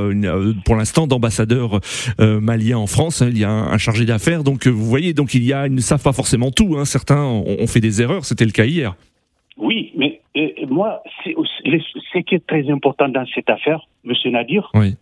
pour 0.66 0.76
l'instant, 0.76 1.08
d'ambassadeur 1.08 1.80
malien 2.20 2.80
en 2.80 2.88
France. 2.88 3.22
hein. 3.22 3.30
il 3.32 3.38
y 3.38 3.46
a 3.46 3.50
un, 3.50 3.72
un 3.72 3.78
chargé 3.78 4.04
d'affaires. 4.04 4.44
Donc, 4.44 4.68
vous 4.68 4.86
voyez, 4.86 5.14
donc 5.14 5.34
il 5.36 5.46
y 5.46 5.54
a, 5.54 5.68
ils 5.68 5.74
ne 5.74 5.80
savent 5.80 6.04
pas 6.04 6.12
forcément 6.12 6.52
tout. 6.52 6.76
Hein. 6.78 6.84
Certains 6.84 7.24
ont, 7.24 7.46
ont 7.48 7.68
fait 7.68 7.80
des 7.80 8.02
erreurs. 8.02 8.26
C'était 8.26 8.46
le 8.46 8.52
cas 8.52 8.66
hier. 8.66 8.96
Oui, 9.60 9.92
mais 9.96 10.22
euh, 10.38 10.66
moi, 10.68 11.04
c'est 11.24 11.36
ce 12.14 12.20
qui 12.20 12.36
est 12.36 12.48
très 12.48 12.70
important 12.72 13.10
dans 13.10 13.26
cette 13.36 13.50
affaire, 13.50 13.82
Monsieur 14.06 14.32
Nadir, 14.32 14.70
Oui. 14.74 14.96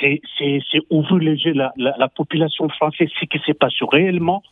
c'est 0.00 0.20
c'est- 0.36 0.60
c'est 0.70 0.80
ouvrir 0.90 1.18
les 1.18 1.36
yeux 1.44 1.52
la, 1.52 1.72
la, 1.76 1.94
la 1.96 2.08
population 2.08 2.68
française, 2.70 3.08
ce 3.20 3.24
qui 3.24 3.38
se 3.46 3.52
passe 3.52 3.72
réellement 3.82 4.42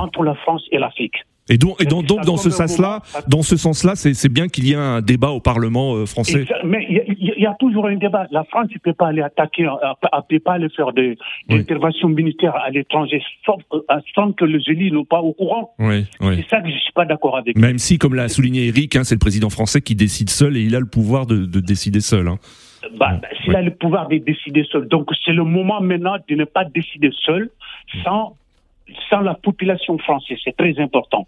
entre 0.00 0.22
la 0.24 0.34
France 0.34 0.64
et 0.72 0.78
l'Afrique. 0.78 1.18
Et 1.48 1.58
donc, 1.58 1.80
et 1.80 1.84
donc, 1.86 2.06
donc 2.06 2.24
dans 2.24 2.36
ce 2.36 2.50
sens-là, 2.50 3.02
dans 3.28 3.42
ce 3.42 3.56
sens-là, 3.56 3.94
c'est 3.94 4.28
bien 4.32 4.48
qu'il 4.48 4.66
y 4.66 4.72
ait 4.72 4.76
un 4.76 5.00
débat 5.00 5.30
au 5.30 5.40
Parlement 5.40 5.94
euh, 5.94 6.04
français. 6.06 6.44
Mais 6.64 6.84
il 6.88 6.96
y, 7.20 7.44
a- 7.46 7.50
y 7.52 7.56
toujours 7.60 7.86
un 7.86 7.96
débat. 7.96 8.26
La 8.32 8.44
France 8.44 8.66
ne 8.74 8.78
peut 8.78 8.92
pas 8.92 9.08
aller 9.08 9.22
attaquer, 9.22 9.62
ne 9.62 10.20
peut 10.28 10.38
pas 10.40 10.52
aller 10.54 10.68
faire 10.70 10.92
des 10.92 11.16
interventions 11.50 12.08
militaires 12.08 12.54
à 12.56 12.70
l'étranger 12.70 13.22
sans, 13.44 13.58
euh, 13.72 13.80
sans 14.14 14.32
que 14.32 14.44
les 14.44 14.60
élus 14.66 14.90
n'ont 14.90 15.04
pas 15.04 15.20
au 15.20 15.32
courant. 15.32 15.74
Oui, 15.78 16.04
oui. 16.20 16.36
C'est 16.36 16.48
ça 16.48 16.60
que 16.60 16.68
je 16.68 16.74
ne 16.74 16.78
suis 16.78 16.92
pas 16.92 17.04
d'accord 17.04 17.36
avec. 17.36 17.56
Même 17.56 17.78
si, 17.78 17.98
comme 17.98 18.14
l'a 18.14 18.28
souligné 18.28 18.66
Eric, 18.66 18.96
hein, 18.96 19.04
c'est 19.04 19.14
le 19.14 19.20
président 19.20 19.50
français 19.50 19.80
qui 19.80 19.94
décide 19.94 20.30
seul 20.30 20.56
et 20.56 20.60
il 20.62 20.74
a 20.74 20.80
le 20.80 20.86
pouvoir 20.86 21.26
de, 21.26 21.44
de 21.46 21.60
décider 21.60 22.00
seul. 22.00 22.28
hein. 22.28 22.38
Bah, 22.98 23.18
bah, 23.20 23.28
S'il 23.44 23.54
a 23.56 23.62
le 23.62 23.72
pouvoir 23.74 24.08
de 24.08 24.18
décider 24.18 24.64
seul. 24.70 24.86
Donc 24.88 25.08
c'est 25.24 25.32
le 25.32 25.44
moment 25.44 25.80
maintenant 25.80 26.16
de 26.28 26.34
ne 26.34 26.44
pas 26.44 26.64
décider 26.64 27.10
seul 27.24 27.50
sans, 28.04 28.36
sans 29.10 29.20
la 29.20 29.34
population 29.34 29.98
française. 29.98 30.38
C'est 30.44 30.56
très 30.56 30.78
important. 30.80 31.26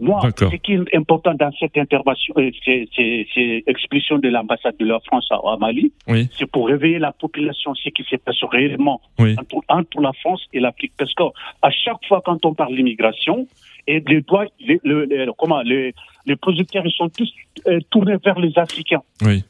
Moi, 0.00 0.20
ce 0.38 0.56
qui 0.56 0.74
est 0.74 0.94
important 0.96 1.34
dans 1.34 1.50
cette 1.58 1.76
intervention, 1.76 2.34
euh, 2.38 2.50
c'est 2.64 2.88
c'est- 2.94 3.26
c'est 3.34 3.64
expulsion 3.66 4.18
de 4.18 4.28
l'ambassade 4.28 4.76
de 4.78 4.86
la 4.86 5.00
France 5.00 5.26
à, 5.30 5.36
à 5.52 5.56
Mali, 5.56 5.92
Oui. 6.06 6.28
c'est 6.36 6.46
pour 6.50 6.68
réveiller 6.68 6.98
la 6.98 7.12
population, 7.12 7.74
ce 7.74 7.88
qui 7.90 8.04
se 8.04 8.16
passe 8.16 8.42
réellement 8.44 9.00
Oui. 9.18 9.34
entre, 9.40 9.56
entre 9.68 10.00
la 10.00 10.12
France 10.14 10.46
et 10.52 10.60
l'Afrique. 10.60 10.92
Parce 10.96 11.12
qu'à 11.14 11.70
chaque 11.70 12.04
fois 12.06 12.20
quand 12.24 12.44
on 12.46 12.54
parle 12.54 12.74
d'immigration, 12.76 13.46
et 13.86 14.00
les 14.06 14.20
doigts, 14.20 14.46
les, 14.60 14.78
le- 14.84 15.04
les- 15.04 15.26
comment, 15.38 15.62
les, 15.62 15.94
les 16.26 16.36
producteurs, 16.36 16.84
ils 16.86 16.92
sont 16.92 17.08
tous 17.08 17.32
euh, 17.66 17.80
tournés 17.90 18.16
vers 18.24 18.38
les 18.38 18.56
Africains. 18.58 19.02
Oui. 19.22 19.42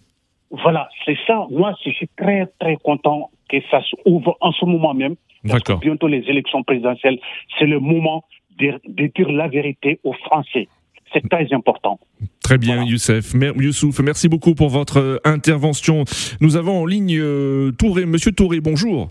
Voilà, 0.50 0.88
c'est 1.04 1.18
ça. 1.26 1.46
Moi, 1.50 1.74
je 1.84 1.90
suis 1.90 2.08
très, 2.16 2.46
très 2.58 2.76
content 2.76 3.30
que 3.50 3.56
ça 3.70 3.80
s'ouvre 3.82 4.36
en 4.40 4.52
ce 4.52 4.64
moment 4.64 4.94
même. 4.94 5.16
Parce 5.42 5.54
que 5.62 5.68
D'accord. 5.72 5.80
bientôt 5.80 6.06
les 6.06 6.22
élections 6.28 6.62
présidentielles, 6.62 7.18
c'est 7.58 7.66
le 7.66 7.80
moment 7.80 8.24
de, 8.58 8.72
de 8.86 9.06
dire 9.16 9.30
la 9.32 9.48
vérité 9.48 9.98
aux 10.04 10.12
Français. 10.12 10.68
C'est 11.12 11.28
très 11.28 11.52
important. 11.52 11.98
Très 12.42 12.58
bien, 12.58 12.84
Youssef. 12.84 13.34
Mer- 13.34 13.54
Youssouf, 13.56 13.98
merci 14.00 14.28
beaucoup 14.28 14.54
pour 14.54 14.68
votre 14.68 14.98
euh, 14.98 15.16
intervention. 15.24 16.04
Nous 16.40 16.56
avons 16.56 16.82
en 16.82 16.86
ligne 16.86 17.18
euh, 17.18 17.72
Touré. 17.72 18.06
Monsieur 18.06 18.32
Touré, 18.32 18.60
bonjour. 18.60 19.08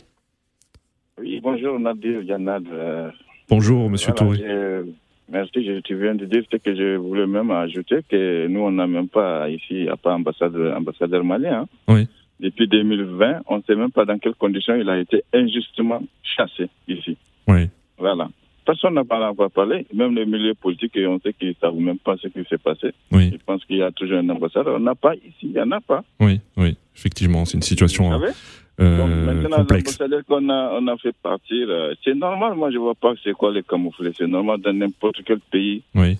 Oui, 1.19 1.39
bonjour 1.43 1.79
Nadir 1.79 2.21
Yanad. 2.23 2.63
euh, 2.71 3.09
Bonjour, 3.49 3.89
monsieur 3.89 4.13
voilà, 4.17 4.37
Touré. 4.37 4.47
je- 4.47 4.85
Merci, 5.31 5.63
je, 5.63 5.79
tu 5.81 5.95
viens 5.95 6.15
de 6.15 6.25
dire 6.25 6.41
ce 6.51 6.57
que 6.57 6.73
je 6.75 6.95
voulais 6.95 7.27
même 7.27 7.51
ajouter, 7.51 7.97
que 8.09 8.47
nous, 8.47 8.61
on 8.61 8.71
n'a 8.71 8.87
même 8.87 9.07
pas 9.09 9.47
ici, 9.49 9.87
pas 10.01 10.15
ambassadeur, 10.15 10.75
ambassadeur 10.75 11.23
malien. 11.23 11.61
hein. 11.61 11.65
Oui. 11.87 12.07
Depuis 12.39 12.67
2020, 12.67 13.41
on 13.47 13.57
ne 13.57 13.61
sait 13.63 13.75
même 13.75 13.91
pas 13.91 14.05
dans 14.05 14.17
quelles 14.17 14.35
conditions 14.35 14.75
il 14.75 14.89
a 14.89 14.97
été 14.99 15.23
injustement 15.33 16.01
chassé 16.23 16.69
ici. 16.87 17.17
Oui. 17.47 17.67
Voilà. 17.97 18.29
Personne 18.65 18.93
n'a 18.93 19.03
pas 19.03 19.27
encore 19.29 19.49
parlé, 19.51 19.85
même 19.93 20.15
les 20.15 20.25
milieux 20.25 20.53
politiques, 20.53 20.95
et 20.95 21.07
on 21.07 21.19
sait 21.19 21.33
qu'ils 21.33 21.49
ne 21.49 21.53
savent 21.59 21.75
même 21.75 21.97
pas 21.97 22.15
ce 22.21 22.27
qui 22.27 22.43
s'est 22.47 22.57
passé. 22.59 22.91
Oui. 23.11 23.29
Ils 23.33 23.39
pensent 23.39 23.65
qu'il 23.65 23.77
y 23.77 23.81
a 23.83 23.91
toujours 23.91 24.19
un 24.19 24.29
ambassadeur. 24.29 24.75
On 24.75 24.79
n'a 24.79 24.95
pas 24.95 25.15
ici, 25.15 25.33
il 25.43 25.51
n'y 25.53 25.59
en 25.59 25.71
a 25.71 25.81
pas. 25.81 26.03
Oui, 26.19 26.39
oui, 26.55 26.77
effectivement, 26.95 27.45
c'est 27.45 27.57
une 27.57 27.63
situation 27.63 28.09
Vous 28.09 28.19
savez? 28.19 28.31
euh, 28.79 28.97
Donc, 28.97 29.09
maintenant, 29.41 29.57
l'ambassadeur 29.67 30.21
qu'on 30.25 30.47
a, 30.49 30.77
on 30.79 30.87
a 30.87 30.97
fait 30.97 31.15
partir, 31.21 31.67
euh, 31.69 31.93
c'est 32.03 32.13
normal. 32.15 32.53
Moi, 32.55 32.69
je 32.71 32.77
vois 32.77 32.95
pas 32.95 33.13
c'est 33.23 33.33
quoi 33.33 33.51
les 33.51 33.63
camouflés. 33.63 34.11
C'est 34.15 34.27
normal 34.27 34.61
dans 34.61 34.71
n'importe 34.73 35.23
quel 35.25 35.39
pays. 35.39 35.81
Oui. 35.95 36.17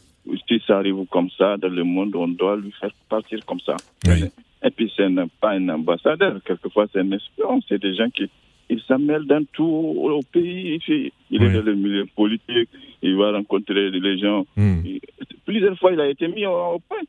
Si 0.47 0.61
ça 0.67 0.77
arrive 0.77 1.05
comme 1.11 1.29
ça 1.37 1.55
dans 1.57 1.69
le 1.69 1.83
monde, 1.83 2.15
on 2.15 2.27
doit 2.27 2.55
lui 2.57 2.71
faire 2.71 2.91
partir 3.07 3.45
comme 3.45 3.59
ça. 3.61 3.75
Oui. 4.07 4.25
Et 4.63 4.71
puis, 4.71 4.91
c'est 4.95 5.05
un- 5.05 5.27
pas 5.41 5.51
un 5.51 5.69
ambassadeur. 5.69 6.41
Quelquefois, 6.43 6.87
c'est 6.91 6.99
un 6.99 7.11
espion. 7.11 7.61
C'est 7.67 7.81
des 7.81 7.93
gens 7.95 8.09
qui 8.09 8.29
ils 8.71 8.81
s'en 8.81 8.99
mêlent 8.99 9.25
dans 9.25 9.43
tout 9.53 9.63
au 9.63 10.19
pays. 10.31 10.75
Ici. 10.75 11.11
Il 11.31 11.41
est 11.41 11.47
Oui. 11.47 11.53
dans 11.53 11.61
le 11.63 11.75
milieu 11.75 12.05
politique. 12.15 12.69
Il 13.01 13.15
va 13.15 13.31
rencontrer 13.31 13.89
les 13.89 14.17
gens. 14.19 14.45
Hmm. 14.55 14.81
Il- 14.85 14.99
Plusieurs 15.45 15.77
fois, 15.79 15.91
il 15.93 15.99
a 15.99 16.07
été 16.07 16.27
mis 16.27 16.45
au, 16.45 16.51
au 16.75 16.79
point. 16.79 16.99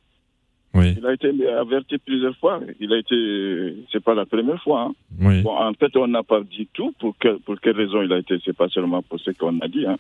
Oui. 0.73 0.95
Il 0.97 1.05
a 1.05 1.13
été 1.13 1.29
averti 1.49 1.99
plusieurs 1.99 2.35
fois. 2.37 2.61
Il 2.79 2.91
a 2.95 2.99
été, 2.99 3.75
c'est 3.93 4.03
pas 4.03 4.15
la 4.15 4.25
première 4.25 4.63
fois. 4.63 4.83
hein. 4.83 4.93
Oui. 5.21 5.43
Bon, 5.43 5.51
en 5.59 5.73
fait, 5.75 5.95
on 5.97 6.07
n'a 6.07 6.23
pas 6.23 6.41
dit 6.43 6.69
tout. 6.73 6.93
Pour, 6.99 7.15
quelle 7.21 7.39
pour 7.41 7.61
quelle 7.61 7.77
raison 7.77 8.01
il 8.03 8.13
a 8.13 8.19
été 8.19 8.39
C'est 8.45 8.57
pas 8.57 8.69
seulement 8.69 9.03
pour 9.03 9.19
ce 9.21 9.33
qu'on 9.33 9.59
a 9.61 9.69
dit. 9.69 9.85
Hein. 9.85 9.97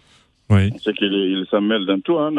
Oui. 0.50 0.70
C'est 0.82 0.92
qu'il 0.94 1.46
s'en 1.48 1.60
mêle 1.60 1.86
dans 1.86 2.00
tout. 2.00 2.18
Hein, 2.18 2.32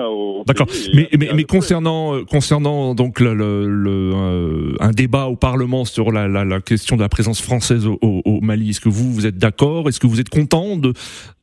D'accord. 0.45 0.67
Mais, 0.93 1.07
mais, 1.17 1.29
mais 1.33 1.43
concernant, 1.45 2.15
euh, 2.15 2.25
concernant 2.25 2.93
donc 2.93 3.21
le, 3.21 3.33
le, 3.33 4.11
euh, 4.13 4.75
un 4.81 4.91
débat 4.91 5.27
au 5.27 5.37
Parlement 5.37 5.85
sur 5.85 6.11
la, 6.11 6.27
la, 6.27 6.43
la, 6.43 6.59
question 6.59 6.97
de 6.97 7.01
la 7.01 7.09
présence 7.09 7.41
française 7.41 7.87
au, 7.87 7.97
au 8.01 8.41
Mali, 8.41 8.71
est-ce 8.71 8.81
que 8.81 8.89
vous, 8.89 9.13
vous 9.13 9.25
êtes 9.25 9.37
d'accord? 9.37 9.87
Est-ce 9.87 10.01
que 10.01 10.07
vous 10.07 10.19
êtes 10.19 10.29
content 10.29 10.75
de, 10.75 10.91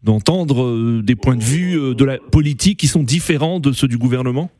d'entendre 0.02 0.62
euh, 0.62 1.00
des 1.02 1.16
points 1.16 1.36
de 1.36 1.42
vue 1.42 1.94
de 1.94 2.04
la 2.04 2.18
politique 2.18 2.78
qui 2.78 2.86
sont 2.86 3.02
différents 3.02 3.60
de 3.60 3.72
ceux 3.72 3.88
du 3.88 3.96
gouvernement? 3.96 4.50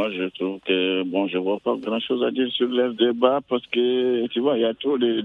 Moi, 0.00 0.08
je 0.12 0.28
trouve 0.38 0.60
que, 0.66 1.02
bon, 1.02 1.26
je 1.28 1.36
vois 1.36 1.58
pas 1.58 1.74
grand 1.76 1.98
chose 2.00 2.22
à 2.22 2.30
dire 2.30 2.48
sur 2.52 2.68
le 2.68 2.94
débat 2.94 3.40
parce 3.48 3.66
que, 3.66 4.26
tu 4.28 4.40
vois, 4.40 4.56
il 4.56 4.62
y 4.62 4.64
a 4.64 4.72
trop 4.72 4.96
de, 4.96 5.22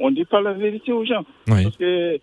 on 0.00 0.10
dit 0.10 0.24
pas 0.24 0.40
la 0.40 0.52
vérité 0.52 0.90
aux 0.90 1.04
gens. 1.04 1.24
Parce 1.46 1.76
que, 1.76 2.18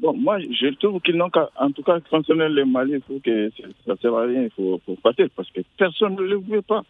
bon, 0.00 0.14
moi, 0.14 0.38
je 0.40 0.74
trouve 0.78 1.00
qu'ils 1.00 1.16
n'ont 1.16 1.30
qu'à, 1.30 1.50
en 1.58 1.70
tout 1.70 1.82
cas, 1.82 1.98
concernant 2.00 2.48
le 2.48 2.64
Mali, 2.64 2.94
il 2.94 3.00
faut 3.02 3.20
que 3.24 3.50
ça 3.50 3.92
ne 3.92 3.96
sert 3.96 4.14
à 4.14 4.22
rien, 4.22 4.44
il 4.44 4.50
faut, 4.50 4.80
faut 4.84 4.96
partir 4.96 5.28
parce 5.36 5.50
que 5.50 5.60
personne 5.76 6.14
ne 6.14 6.22
le 6.22 6.38
veut 6.38 6.62
pas. 6.62 6.82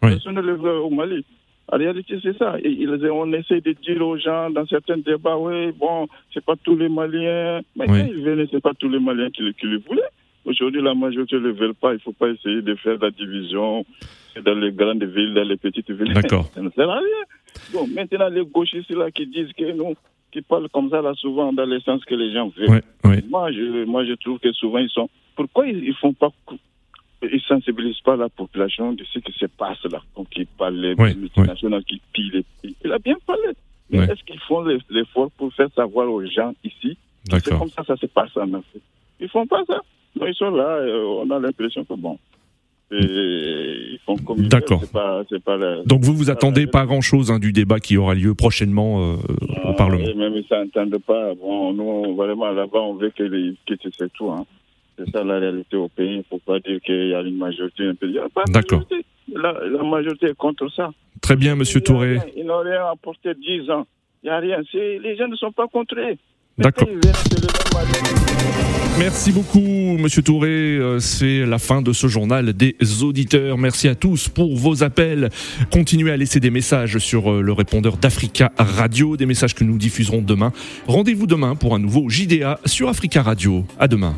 Personne 0.00 0.34
ne 0.34 0.42
le 0.42 0.54
veut 0.54 0.78
au 0.80 0.90
Mali. 0.90 1.24
En 1.72 1.78
réalité, 1.78 2.18
c'est 2.22 2.36
ça. 2.36 2.56
Et 2.62 2.86
on 3.10 3.32
essaie 3.32 3.60
de 3.60 3.72
dire 3.72 4.06
aux 4.06 4.18
gens 4.18 4.50
dans 4.50 4.66
certains 4.66 4.98
débats, 4.98 5.38
oui, 5.38 5.72
bon, 5.72 6.06
c'est 6.32 6.44
pas 6.44 6.56
tous 6.62 6.76
les 6.76 6.90
Maliens. 6.90 7.62
Mais 7.74 7.86
quand 7.86 8.06
ils 8.06 8.22
venaient, 8.22 8.46
c'est 8.50 8.60
pas 8.60 8.74
tous 8.74 8.88
les 8.88 9.00
Maliens 9.00 9.30
qui, 9.30 9.52
qui 9.54 9.66
le 9.66 9.78
voulaient. 9.78 10.02
Aujourd'hui, 10.44 10.82
la 10.82 10.94
majorité 10.94 11.36
ne 11.36 11.40
le 11.40 11.52
veulent 11.52 11.74
pas. 11.74 11.92
Il 11.92 11.96
ne 11.96 12.00
faut 12.00 12.12
pas 12.12 12.28
essayer 12.28 12.60
de 12.60 12.74
faire 12.74 12.98
la 13.00 13.10
division 13.10 13.86
dans 14.44 14.54
les 14.54 14.72
grandes 14.72 15.04
villes, 15.04 15.32
dans 15.32 15.42
les 15.42 15.56
petites 15.56 15.90
villes. 15.90 16.12
D'accord. 16.12 16.50
ça 16.54 16.60
ne 16.60 16.68
sert 16.70 16.90
à 16.90 16.98
rien. 16.98 17.24
Bon, 17.72 17.86
maintenant, 17.86 18.28
les 18.28 18.44
gauchistes 18.44 18.90
là 18.90 19.10
qui 19.10 19.26
disent 19.26 19.52
que 19.56 19.72
nous, 19.72 19.94
qui 20.34 20.42
parlent 20.42 20.68
comme 20.68 20.90
ça 20.90 21.00
là 21.00 21.14
souvent 21.14 21.52
dans 21.52 21.64
le 21.64 21.80
sens 21.80 22.04
que 22.04 22.14
les 22.14 22.32
gens 22.32 22.52
veulent. 22.56 22.82
Moi, 23.30 23.52
je, 23.52 23.84
moi, 23.84 24.04
je 24.04 24.14
trouve 24.14 24.38
que 24.38 24.52
souvent 24.52 24.78
ils 24.78 24.90
sont. 24.90 25.08
Pourquoi 25.36 25.66
ils, 25.66 25.88
ne 25.88 25.92
font 25.94 26.12
pas 26.12 26.28
ils 27.22 27.40
sensibilisent 27.40 28.00
pas 28.00 28.16
la 28.16 28.28
population 28.28 28.92
de 28.92 29.04
ce 29.04 29.18
qui 29.20 29.32
se 29.32 29.46
passe 29.46 29.82
là? 29.84 30.02
Donc, 30.16 30.26
ils 30.36 30.46
parlent 30.46 30.80
des 30.80 31.14
multinationales 31.14 31.84
qui 31.84 32.00
pillent 32.12 32.44
les. 32.62 32.74
Il 32.84 32.92
a 32.92 32.98
bien 32.98 33.16
parlé. 33.26 33.52
Mais 33.90 34.04
est-ce 34.04 34.24
qu'ils 34.24 34.40
font 34.40 34.64
l'effort 34.90 35.30
pour 35.38 35.52
faire 35.54 35.68
savoir 35.74 36.10
aux 36.10 36.26
gens 36.26 36.52
ici? 36.64 36.98
C'est 37.30 37.56
comme 37.56 37.70
ça 37.70 37.84
ça 37.84 37.96
se 37.96 38.06
passe 38.06 38.36
en 38.36 38.52
Afrique. 38.52 38.82
Ils 39.20 39.28
font 39.28 39.46
pas 39.46 39.64
ça 39.66 39.80
ils 40.26 40.34
sont 40.34 40.50
là, 40.50 40.64
euh, 40.64 41.24
on 41.24 41.30
a 41.30 41.38
l'impression 41.38 41.84
que 41.84 41.94
bon. 41.94 42.18
Ils 42.90 43.98
font 44.04 44.16
comme 44.16 44.46
D'accord. 44.48 44.82
Donc 45.86 46.02
vous 46.02 46.14
vous 46.14 46.30
attendez 46.30 46.66
pas, 46.66 46.86
grand 46.86 47.00
chose 47.00 47.30
hein, 47.30 47.38
du 47.38 47.52
débat 47.52 47.80
qui 47.80 47.96
aura 47.96 48.14
lieu 48.14 48.34
prochainement 48.34 49.14
euh, 49.14 49.16
au 49.64 49.72
Parlement. 49.74 50.04
Même 50.16 50.34
ils 50.34 50.46
s'entendent 50.48 50.98
pas. 50.98 51.34
Bon, 51.34 51.72
nous 51.72 52.14
vraiment 52.14 52.50
là-bas 52.50 52.80
on 52.80 52.94
veut 52.94 53.10
que 53.10 53.22
les 53.22 53.54
c'est 53.98 54.12
tout. 54.12 54.30
Hein. 54.30 54.46
C'est 54.98 55.10
ça 55.10 55.24
la 55.24 55.38
réalité 55.38 55.76
au 55.76 55.88
pays. 55.88 56.12
Il 56.12 56.18
ne 56.18 56.22
faut 56.22 56.38
pas 56.38 56.60
dire 56.60 56.80
qu'il 56.80 57.08
y 57.08 57.14
a 57.14 57.20
une 57.20 57.36
majorité. 57.36 57.90
D'accord. 58.48 58.82
La, 59.34 59.52
la, 59.52 59.82
majorité 59.82 60.26
est 60.26 60.36
contre 60.36 60.70
ça. 60.70 60.90
Très 61.20 61.36
bien, 61.36 61.56
Monsieur 61.56 61.80
Touré. 61.80 62.18
Ils 62.36 62.44
n'ont 62.44 62.60
rien 62.60 62.86
apporté 62.86 63.34
10 63.34 63.70
ans. 63.70 63.86
Il 64.22 64.26
n'y 64.26 64.30
a 64.30 64.38
rien. 64.38 64.58
Les 64.72 65.16
gens 65.16 65.26
ne 65.26 65.36
sont 65.36 65.52
pas 65.52 65.66
contre 65.66 65.96
eux. 65.98 66.16
D'accord. 66.58 66.88
Merci 68.98 69.32
beaucoup, 69.32 69.58
Monsieur 69.98 70.22
Touré. 70.22 70.48
Euh, 70.48 71.00
c'est 71.00 71.44
la 71.44 71.58
fin 71.58 71.82
de 71.82 71.92
ce 71.92 72.06
journal 72.06 72.52
des 72.52 72.76
auditeurs. 73.02 73.58
Merci 73.58 73.88
à 73.88 73.96
tous 73.96 74.28
pour 74.28 74.56
vos 74.56 74.84
appels. 74.84 75.30
Continuez 75.72 76.12
à 76.12 76.16
laisser 76.16 76.38
des 76.38 76.50
messages 76.50 76.98
sur 76.98 77.32
euh, 77.32 77.40
le 77.40 77.52
répondeur 77.52 77.96
d'Africa 77.96 78.52
Radio, 78.56 79.16
des 79.16 79.26
messages 79.26 79.54
que 79.54 79.64
nous 79.64 79.78
diffuserons 79.78 80.22
demain. 80.22 80.52
Rendez-vous 80.86 81.26
demain 81.26 81.56
pour 81.56 81.74
un 81.74 81.80
nouveau 81.80 82.08
JDA 82.08 82.60
sur 82.66 82.88
Africa 82.88 83.22
Radio. 83.22 83.64
À 83.80 83.88
demain. 83.88 84.14